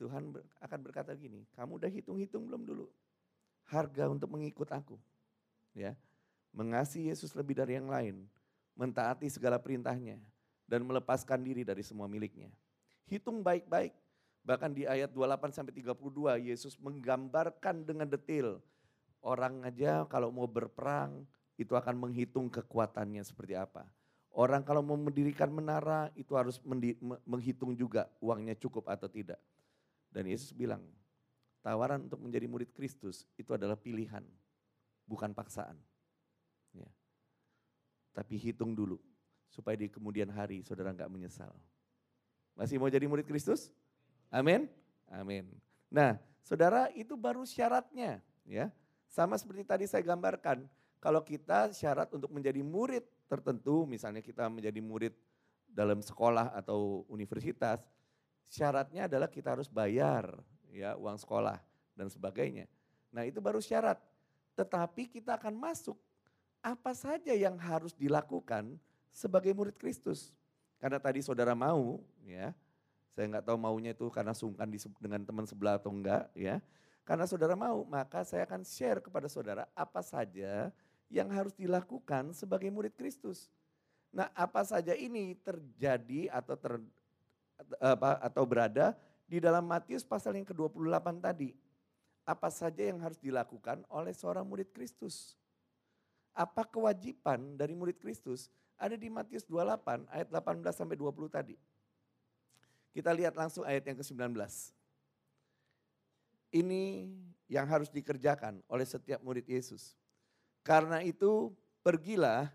[0.00, 0.32] Tuhan
[0.64, 2.88] akan berkata gini, kamu udah hitung-hitung belum dulu?
[3.68, 4.96] Harga untuk mengikut aku.
[5.76, 5.92] Ya,
[6.50, 8.24] Mengasihi Yesus lebih dari yang lain.
[8.74, 10.16] Mentaati segala perintahnya.
[10.64, 12.48] Dan melepaskan diri dari semua miliknya.
[13.04, 13.92] Hitung baik-baik
[14.50, 18.58] Bahkan di ayat 28 sampai 32 Yesus menggambarkan dengan detail
[19.22, 21.22] orang aja kalau mau berperang
[21.54, 23.86] itu akan menghitung kekuatannya seperti apa.
[24.34, 26.58] Orang kalau mau mendirikan menara itu harus
[27.22, 29.38] menghitung juga uangnya cukup atau tidak.
[30.10, 30.82] Dan Yesus bilang,
[31.62, 34.26] tawaran untuk menjadi murid Kristus itu adalah pilihan,
[35.06, 35.78] bukan paksaan.
[36.74, 36.90] Ya.
[38.18, 38.98] Tapi hitung dulu,
[39.46, 41.54] supaya di kemudian hari saudara nggak menyesal.
[42.58, 43.70] Masih mau jadi murid Kristus?
[44.30, 44.70] Amin.
[45.10, 45.50] Amin.
[45.90, 46.16] Nah,
[46.46, 48.70] saudara itu baru syaratnya ya.
[49.10, 50.70] Sama seperti tadi saya gambarkan,
[51.02, 55.14] kalau kita syarat untuk menjadi murid tertentu, misalnya kita menjadi murid
[55.66, 57.82] dalam sekolah atau universitas,
[58.46, 60.30] syaratnya adalah kita harus bayar
[60.70, 61.58] ya uang sekolah
[61.98, 62.70] dan sebagainya.
[63.10, 63.98] Nah, itu baru syarat.
[64.54, 65.98] Tetapi kita akan masuk
[66.62, 68.78] apa saja yang harus dilakukan
[69.10, 70.30] sebagai murid Kristus.
[70.78, 72.54] Karena tadi saudara mau ya,
[73.14, 74.70] saya nggak tahu maunya itu karena sungkan
[75.02, 76.62] dengan teman sebelah atau enggak ya.
[77.02, 80.70] Karena saudara mau, maka saya akan share kepada saudara apa saja
[81.10, 83.50] yang harus dilakukan sebagai murid Kristus.
[84.14, 86.78] Nah, apa saja ini terjadi atau ter,
[87.82, 88.94] apa, atau berada
[89.26, 91.50] di dalam Matius pasal yang ke-28 tadi.
[92.22, 95.34] Apa saja yang harus dilakukan oleh seorang murid Kristus?
[96.30, 98.50] Apa kewajiban dari murid Kristus?
[98.78, 101.58] Ada di Matius 28 ayat 18 sampai 20 tadi.
[102.90, 104.34] Kita lihat langsung ayat yang ke-19.
[106.50, 107.06] Ini
[107.46, 109.94] yang harus dikerjakan oleh setiap murid Yesus.
[110.66, 112.50] Karena itu pergilah,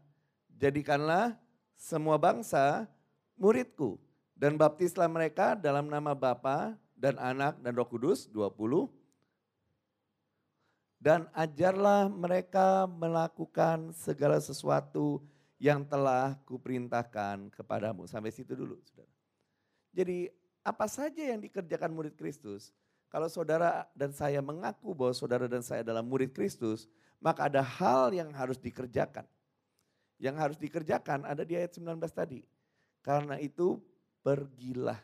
[0.52, 1.36] jadikanlah
[1.80, 2.88] semua bangsa
[3.40, 4.00] muridku.
[4.36, 8.92] Dan baptislah mereka dalam nama Bapa dan Anak dan Roh Kudus, 20.
[11.00, 15.24] Dan ajarlah mereka melakukan segala sesuatu
[15.56, 18.04] yang telah kuperintahkan kepadamu.
[18.12, 19.15] Sampai situ dulu, saudara.
[19.96, 20.28] Jadi
[20.60, 22.76] apa saja yang dikerjakan murid Kristus,
[23.08, 26.92] kalau saudara dan saya mengaku bahwa saudara dan saya adalah murid Kristus,
[27.24, 29.24] maka ada hal yang harus dikerjakan.
[30.20, 32.44] Yang harus dikerjakan ada di ayat 19 tadi.
[33.00, 33.80] Karena itu
[34.20, 35.00] pergilah.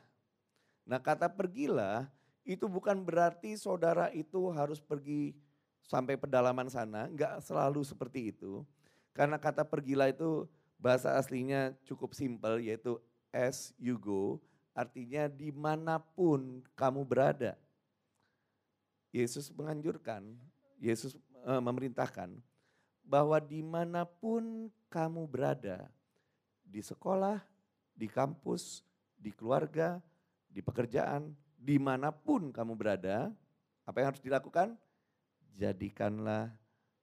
[0.84, 2.12] Nah kata pergilah
[2.44, 5.32] itu bukan berarti saudara itu harus pergi
[5.88, 8.68] sampai pedalaman sana, enggak selalu seperti itu.
[9.16, 13.00] Karena kata pergilah itu bahasa aslinya cukup simpel yaitu
[13.32, 14.42] as you go
[14.72, 17.60] Artinya di mana pun kamu berada.
[19.12, 20.24] Yesus menganjurkan,
[20.80, 22.32] Yesus e, memerintahkan
[23.04, 25.92] bahwa di mana pun kamu berada,
[26.64, 27.44] di sekolah,
[27.92, 28.88] di kampus,
[29.20, 30.00] di keluarga,
[30.48, 33.28] di pekerjaan, di mana pun kamu berada,
[33.84, 34.80] apa yang harus dilakukan?
[35.60, 36.56] Jadikanlah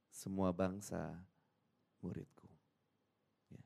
[0.08, 1.12] semua bangsa
[2.00, 2.48] muridku.
[3.52, 3.62] Ya.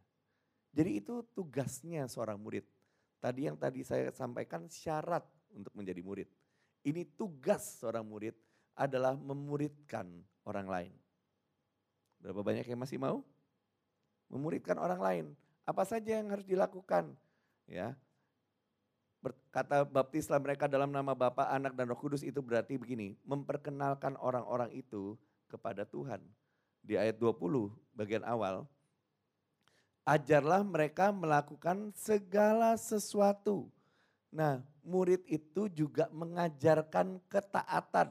[0.75, 2.67] Jadi itu tugasnya seorang murid
[3.23, 5.23] Tadi yang tadi saya sampaikan syarat
[5.55, 6.27] untuk menjadi murid.
[6.83, 8.35] Ini tugas seorang murid
[8.75, 10.11] adalah memuridkan
[10.43, 10.93] orang lain.
[12.19, 13.23] Berapa banyak yang masih mau?
[14.27, 15.27] Memuridkan orang lain.
[15.63, 17.15] Apa saja yang harus dilakukan?
[17.71, 17.95] Ya.
[19.55, 24.75] Kata baptislah mereka dalam nama Bapa, Anak dan Roh Kudus itu berarti begini, memperkenalkan orang-orang
[24.75, 25.15] itu
[25.47, 26.19] kepada Tuhan.
[26.83, 28.67] Di ayat 20 bagian awal,
[30.03, 33.71] ajarlah mereka melakukan segala sesuatu.
[34.33, 38.11] Nah, murid itu juga mengajarkan ketaatan.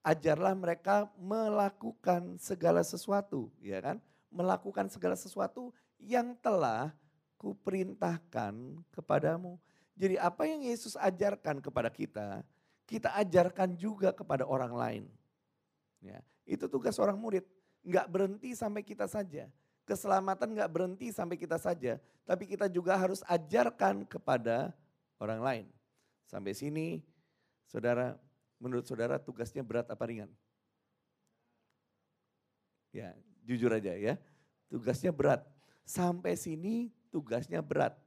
[0.00, 3.96] Ajarlah mereka melakukan segala sesuatu, ya kan?
[4.32, 6.94] Melakukan segala sesuatu yang telah
[7.36, 9.60] kuperintahkan kepadamu.
[10.00, 12.40] Jadi apa yang Yesus ajarkan kepada kita,
[12.88, 15.04] kita ajarkan juga kepada orang lain.
[16.00, 17.44] Ya, itu tugas orang murid.
[17.84, 19.52] Enggak berhenti sampai kita saja.
[19.90, 21.98] Keselamatan enggak berhenti sampai kita saja.
[22.22, 24.70] Tapi kita juga harus ajarkan kepada
[25.18, 25.66] orang lain.
[26.30, 27.02] Sampai sini,
[27.66, 28.14] saudara,
[28.62, 30.30] menurut saudara tugasnya berat apa ringan?
[32.94, 34.14] Ya, jujur aja ya.
[34.70, 35.42] Tugasnya berat.
[35.82, 37.98] Sampai sini tugasnya berat.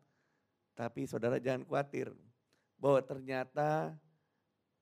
[0.72, 2.16] Tapi saudara jangan khawatir
[2.80, 3.92] bahwa ternyata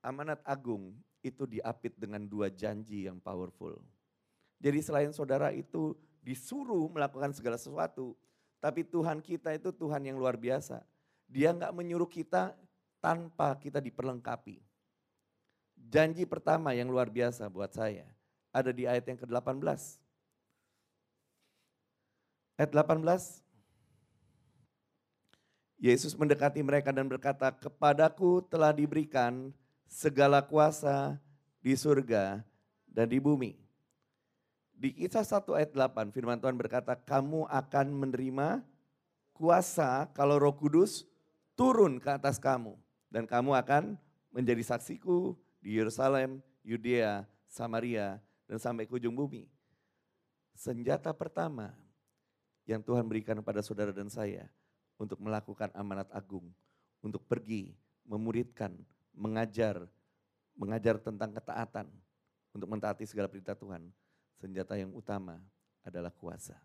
[0.05, 0.93] amanat agung
[1.25, 3.81] itu diapit dengan dua janji yang powerful.
[4.61, 8.13] Jadi selain saudara itu disuruh melakukan segala sesuatu,
[8.61, 10.85] tapi Tuhan kita itu Tuhan yang luar biasa.
[11.25, 12.53] Dia nggak menyuruh kita
[13.01, 14.61] tanpa kita diperlengkapi.
[15.81, 18.05] Janji pertama yang luar biasa buat saya
[18.53, 19.97] ada di ayat yang ke-18.
[22.59, 23.41] Ayat 18,
[25.81, 29.49] Yesus mendekati mereka dan berkata, kepadaku telah diberikan
[29.89, 31.17] segala kuasa
[31.57, 32.45] di surga
[32.85, 33.57] dan di bumi.
[34.81, 38.65] Di kisah 1 ayat 8 firman Tuhan berkata, kamu akan menerima
[39.37, 41.05] kuasa kalau roh kudus
[41.53, 42.73] turun ke atas kamu.
[43.13, 43.93] Dan kamu akan
[44.33, 48.17] menjadi saksiku di Yerusalem, Yudea, Samaria,
[48.49, 49.45] dan sampai ke ujung bumi.
[50.57, 51.77] Senjata pertama
[52.65, 54.49] yang Tuhan berikan kepada saudara dan saya
[54.97, 56.49] untuk melakukan amanat agung,
[57.05, 58.73] untuk pergi, memuridkan,
[59.13, 59.85] mengajar,
[60.57, 61.85] mengajar tentang ketaatan,
[62.49, 64.00] untuk mentaati segala perintah Tuhan.
[64.41, 65.37] Senjata yang utama
[65.85, 66.57] adalah kuasa.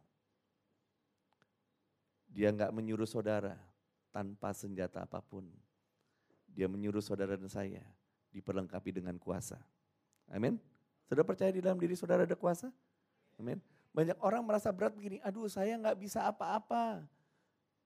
[2.32, 3.60] Dia nggak menyuruh saudara
[4.08, 5.44] tanpa senjata apa pun.
[6.48, 7.84] Dia menyuruh saudara dan saya
[8.32, 9.60] diperlengkapi dengan kuasa.
[10.32, 10.56] Amin.
[11.04, 12.72] Saudara percaya di dalam diri saudara ada kuasa?
[13.36, 13.60] Amin.
[13.92, 17.04] Banyak orang merasa berat begini, aduh saya nggak bisa apa-apa.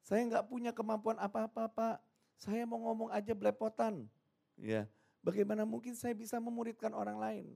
[0.07, 1.97] Saya nggak punya kemampuan apa-apa Pak.
[2.39, 4.07] Saya mau ngomong aja belepotan.
[4.55, 4.87] Ya,
[5.19, 7.47] bagaimana mungkin saya bisa memuridkan orang lain?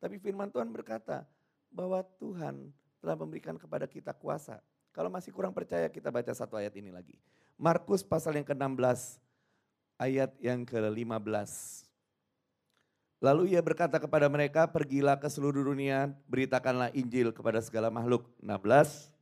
[0.00, 1.28] Tapi firman Tuhan berkata
[1.72, 2.70] bahwa Tuhan
[3.00, 4.60] telah memberikan kepada kita kuasa.
[4.92, 7.16] Kalau masih kurang percaya kita baca satu ayat ini lagi.
[7.56, 9.18] Markus pasal yang ke-16
[9.96, 11.50] ayat yang ke-15.
[13.22, 18.26] Lalu ia berkata kepada mereka, pergilah ke seluruh dunia, beritakanlah Injil kepada segala makhluk.
[18.42, 19.12] 16,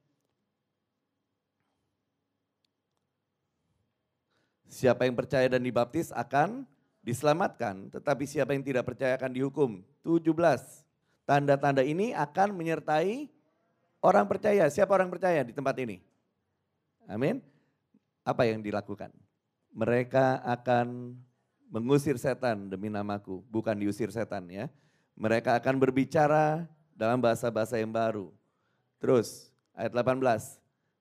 [4.71, 6.63] Siapa yang percaya dan dibaptis akan
[7.03, 9.83] diselamatkan, tetapi siapa yang tidak percaya akan dihukum.
[10.07, 10.31] 17.
[11.29, 13.31] Tanda-tanda ini akan menyertai
[14.03, 14.67] orang percaya.
[14.67, 16.01] Siapa orang percaya di tempat ini?
[17.07, 17.41] Amin.
[18.27, 19.11] Apa yang dilakukan?
[19.71, 21.15] Mereka akan
[21.71, 24.67] mengusir setan demi namaku, bukan diusir setan ya.
[25.15, 26.67] Mereka akan berbicara
[26.97, 28.35] dalam bahasa-bahasa yang baru.
[28.99, 30.59] Terus ayat 18,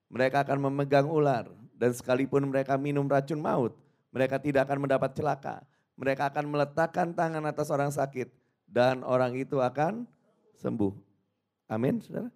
[0.08, 3.74] mereka akan memegang ular dan sekalipun mereka minum racun maut,
[4.14, 5.56] mereka tidak akan mendapat celaka.
[6.00, 8.39] Mereka akan meletakkan tangan atas orang sakit
[8.70, 10.06] dan orang itu akan
[10.54, 10.94] sembuh.
[11.66, 12.30] Amin, saudara.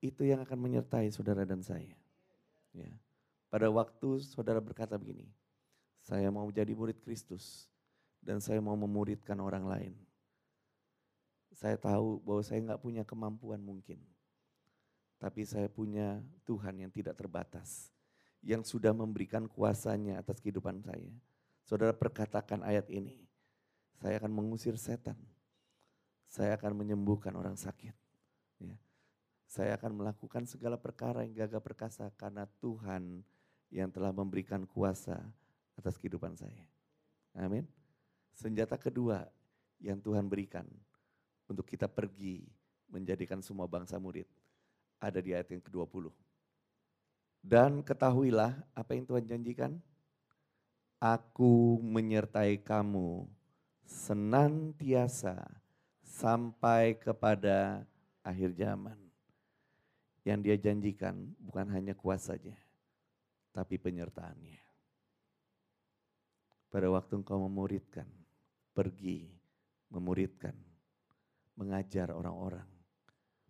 [0.00, 1.92] Itu yang akan menyertai saudara dan saya.
[2.72, 2.88] Ya.
[3.52, 5.28] Pada waktu saudara berkata begini,
[6.00, 7.68] saya mau jadi murid Kristus
[8.24, 9.92] dan saya mau memuridkan orang lain.
[11.52, 14.00] Saya tahu bahwa saya nggak punya kemampuan mungkin
[15.18, 17.90] tapi saya punya Tuhan yang tidak terbatas.
[18.38, 21.10] Yang sudah memberikan kuasanya atas kehidupan saya.
[21.66, 23.26] Saudara perkatakan ayat ini.
[23.98, 25.18] Saya akan mengusir setan.
[26.30, 27.94] Saya akan menyembuhkan orang sakit.
[28.62, 28.76] Ya.
[29.48, 33.24] Saya akan melakukan segala perkara yang gagah perkasa karena Tuhan
[33.72, 35.18] yang telah memberikan kuasa
[35.74, 36.68] atas kehidupan saya.
[37.34, 37.64] Amin.
[38.36, 39.26] Senjata kedua
[39.82, 40.66] yang Tuhan berikan
[41.48, 42.44] untuk kita pergi
[42.88, 44.28] menjadikan semua bangsa murid
[44.98, 46.10] ada di ayat yang ke-20.
[47.38, 49.78] Dan ketahuilah apa yang Tuhan janjikan.
[50.98, 53.30] Aku menyertai kamu
[53.88, 55.48] senantiasa
[56.04, 57.88] sampai kepada
[58.20, 59.00] akhir zaman.
[60.28, 62.60] Yang dia janjikan bukan hanya kuasanya,
[63.56, 64.60] tapi penyertaannya.
[66.68, 68.04] Pada waktu engkau memuridkan,
[68.76, 69.32] pergi
[69.88, 70.52] memuridkan,
[71.56, 72.68] mengajar orang-orang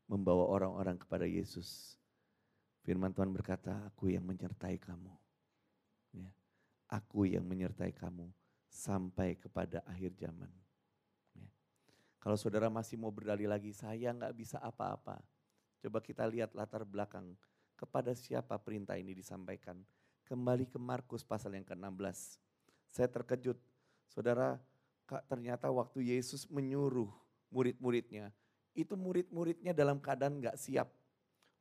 [0.09, 1.99] membawa orang-orang kepada Yesus.
[2.83, 5.13] Firman Tuhan berkata, aku yang menyertai kamu.
[6.17, 6.33] Ya.
[6.89, 8.33] aku yang menyertai kamu
[8.69, 10.53] sampai kepada akhir zaman.
[11.35, 11.49] Ya.
[12.21, 15.19] Kalau saudara masih mau berdalih lagi, saya nggak bisa apa-apa.
[15.81, 17.35] Coba kita lihat latar belakang
[17.79, 19.79] kepada siapa perintah ini disampaikan.
[20.27, 22.37] Kembali ke Markus pasal yang ke-16.
[22.91, 23.57] Saya terkejut,
[24.11, 24.61] saudara,
[25.31, 27.09] ternyata waktu Yesus menyuruh
[27.49, 28.29] murid-muridnya,
[28.77, 30.91] itu murid-muridnya dalam keadaan nggak siap.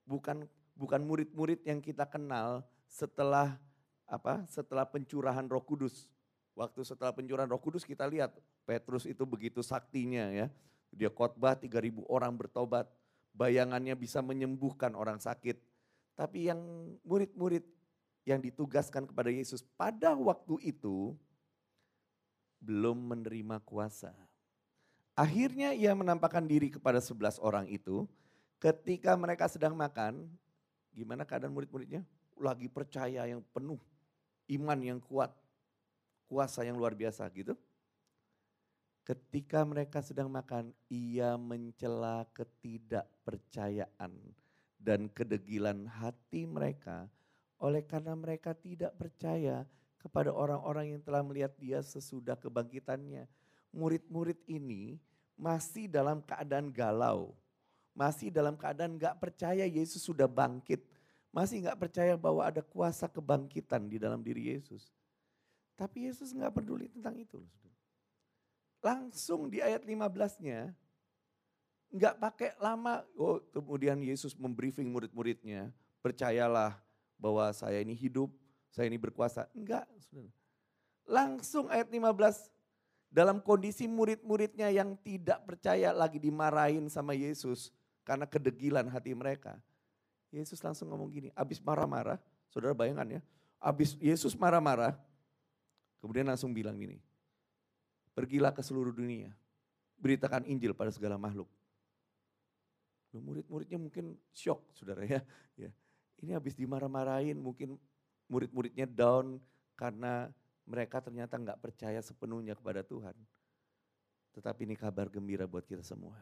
[0.04, 0.44] Bukan
[0.76, 3.56] bukan murid-murid yang kita kenal setelah
[4.08, 4.44] apa?
[4.48, 6.10] Setelah pencurahan Roh Kudus.
[6.58, 8.34] Waktu setelah pencurahan Roh Kudus kita lihat
[8.66, 10.50] Petrus itu begitu saktinya ya.
[10.90, 12.90] Dia khotbah 3000 orang bertobat.
[13.38, 15.62] Bayangannya bisa menyembuhkan orang sakit.
[16.18, 16.58] Tapi yang
[17.06, 17.62] murid-murid
[18.26, 21.14] yang ditugaskan kepada Yesus pada waktu itu
[22.58, 24.18] belum menerima kuasa.
[25.14, 28.10] Akhirnya ia menampakkan diri kepada sebelas orang itu.
[28.58, 30.26] Ketika mereka sedang makan,
[30.90, 32.02] gimana keadaan murid-muridnya?
[32.42, 33.78] Lagi percaya yang penuh,
[34.58, 35.30] iman yang kuat,
[36.28, 37.56] kuasa yang luar biasa gitu.
[39.08, 44.12] Ketika mereka sedang makan, ia mencela ketidakpercayaan
[44.76, 47.08] dan kedegilan hati mereka
[47.58, 49.66] oleh karena mereka tidak percaya
[49.98, 53.26] kepada orang-orang yang telah melihat dia sesudah kebangkitannya.
[53.74, 55.02] Murid-murid ini
[55.34, 57.34] masih dalam keadaan galau.
[57.98, 60.86] Masih dalam keadaan gak percaya Yesus sudah bangkit.
[61.34, 64.94] Masih gak percaya bahwa ada kuasa kebangkitan di dalam diri Yesus.
[65.78, 67.40] Tapi Yesus gak peduli tentang itu.
[68.82, 70.74] Langsung di ayat 15-nya,
[71.94, 73.06] gak pakai lama.
[73.14, 75.70] Oh, kemudian Yesus membriefing murid-muridnya,
[76.02, 76.82] percayalah
[77.22, 78.34] bahwa saya ini hidup,
[78.74, 79.46] saya ini berkuasa.
[79.54, 79.86] Enggak.
[81.06, 82.50] Langsung ayat 15,
[83.08, 87.72] dalam kondisi murid-muridnya yang tidak percaya lagi dimarahin sama Yesus
[88.04, 89.56] karena kedegilan hati mereka.
[90.28, 92.20] Yesus langsung ngomong gini, abis marah-marah,
[92.52, 93.22] saudara bayangan ya,
[93.64, 95.00] abis Yesus marah-marah,
[96.08, 96.96] kemudian langsung bilang gini,
[98.16, 99.36] pergilah ke seluruh dunia,
[100.00, 101.52] beritakan Injil pada segala makhluk.
[103.12, 105.20] Murid-muridnya mungkin shock saudara ya.
[105.68, 105.72] ya.
[106.24, 107.76] Ini habis dimarah-marahin mungkin
[108.32, 109.44] murid-muridnya down
[109.76, 110.32] karena
[110.64, 113.14] mereka ternyata nggak percaya sepenuhnya kepada Tuhan.
[114.32, 116.16] Tetapi ini kabar gembira buat kita semua.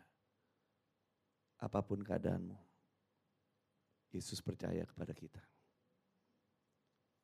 [1.61, 2.57] Apa pun keadaanmu,
[4.09, 5.43] Yesus percaya kepada kita.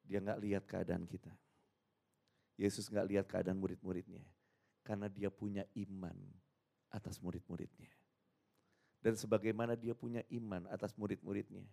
[0.06, 1.32] Dia nggak lihat keadaan kita.
[2.62, 4.22] Yesus nggak lihat keadaan murid-muridnya.
[4.86, 6.14] Karena dia punya iman
[6.94, 7.90] atas murid-muridnya.
[9.02, 11.66] Dan sebagaimana dia punya iman atas murid-muridnya,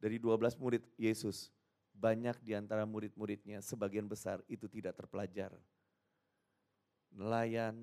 [0.00, 1.52] dari 12 murid Yesus,
[1.92, 5.52] banyak di antara murid-muridnya, sebagian besar itu tidak terpelajar.
[7.12, 7.76] Nelayan,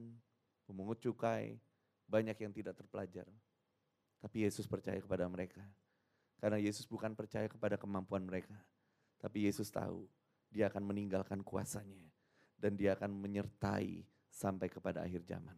[0.66, 1.62] pemungut cukai,
[2.10, 3.30] banyak yang tidak terpelajar.
[4.18, 5.62] Tapi Yesus percaya kepada mereka.
[6.42, 8.58] Karena Yesus bukan percaya kepada kemampuan mereka.
[9.22, 10.10] Tapi Yesus tahu
[10.50, 12.17] dia akan meninggalkan kuasanya.
[12.58, 14.02] Dan dia akan menyertai
[14.34, 15.54] sampai kepada akhir zaman.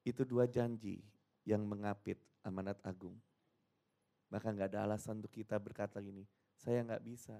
[0.00, 1.04] Itu dua janji
[1.44, 3.16] yang mengapit amanat agung.
[4.28, 6.24] Maka nggak ada alasan untuk kita berkata gini,
[6.56, 7.36] saya nggak bisa,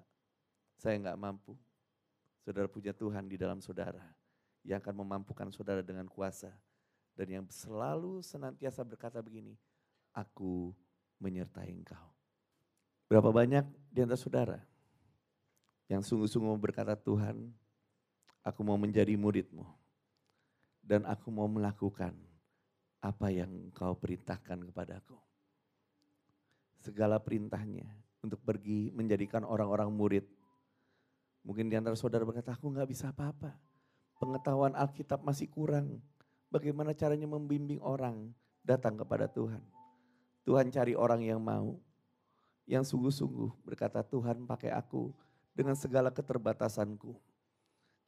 [0.77, 1.57] saya nggak mampu.
[2.41, 4.01] Saudara punya Tuhan di dalam saudara
[4.65, 6.53] yang akan memampukan saudara dengan kuasa.
[7.13, 9.59] Dan yang selalu senantiasa berkata begini,
[10.15, 10.71] aku
[11.19, 12.07] menyertai engkau.
[13.11, 14.59] Berapa banyak di antara saudara
[15.89, 17.51] yang sungguh-sungguh berkata Tuhan,
[18.43, 19.67] aku mau menjadi muridmu.
[20.83, 22.17] Dan aku mau melakukan
[23.05, 25.21] apa yang engkau perintahkan kepadaku
[26.83, 27.87] segala perintahnya
[28.23, 30.25] untuk pergi menjadikan orang-orang murid.
[31.47, 33.55] Mungkin di antara saudara berkata, aku nggak bisa apa-apa.
[34.19, 36.03] Pengetahuan Alkitab masih kurang.
[36.49, 38.33] Bagaimana caranya membimbing orang
[38.65, 39.63] datang kepada Tuhan.
[40.49, 41.77] Tuhan cari orang yang mau,
[42.65, 45.13] yang sungguh-sungguh berkata, Tuhan pakai aku
[45.53, 47.17] dengan segala keterbatasanku.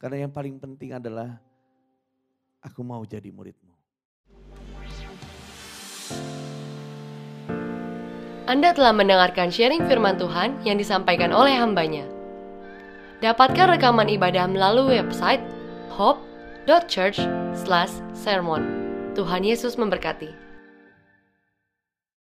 [0.00, 1.36] Karena yang paling penting adalah
[2.64, 3.76] aku mau jadi muridmu.
[8.48, 12.02] Anda telah mendengarkan sharing firman Tuhan yang disampaikan oleh hambanya.
[13.20, 15.44] Dapatkan rekaman ibadah melalui website
[15.92, 18.62] hope.church/sermon.
[19.12, 20.49] Tuhan Yesus memberkati.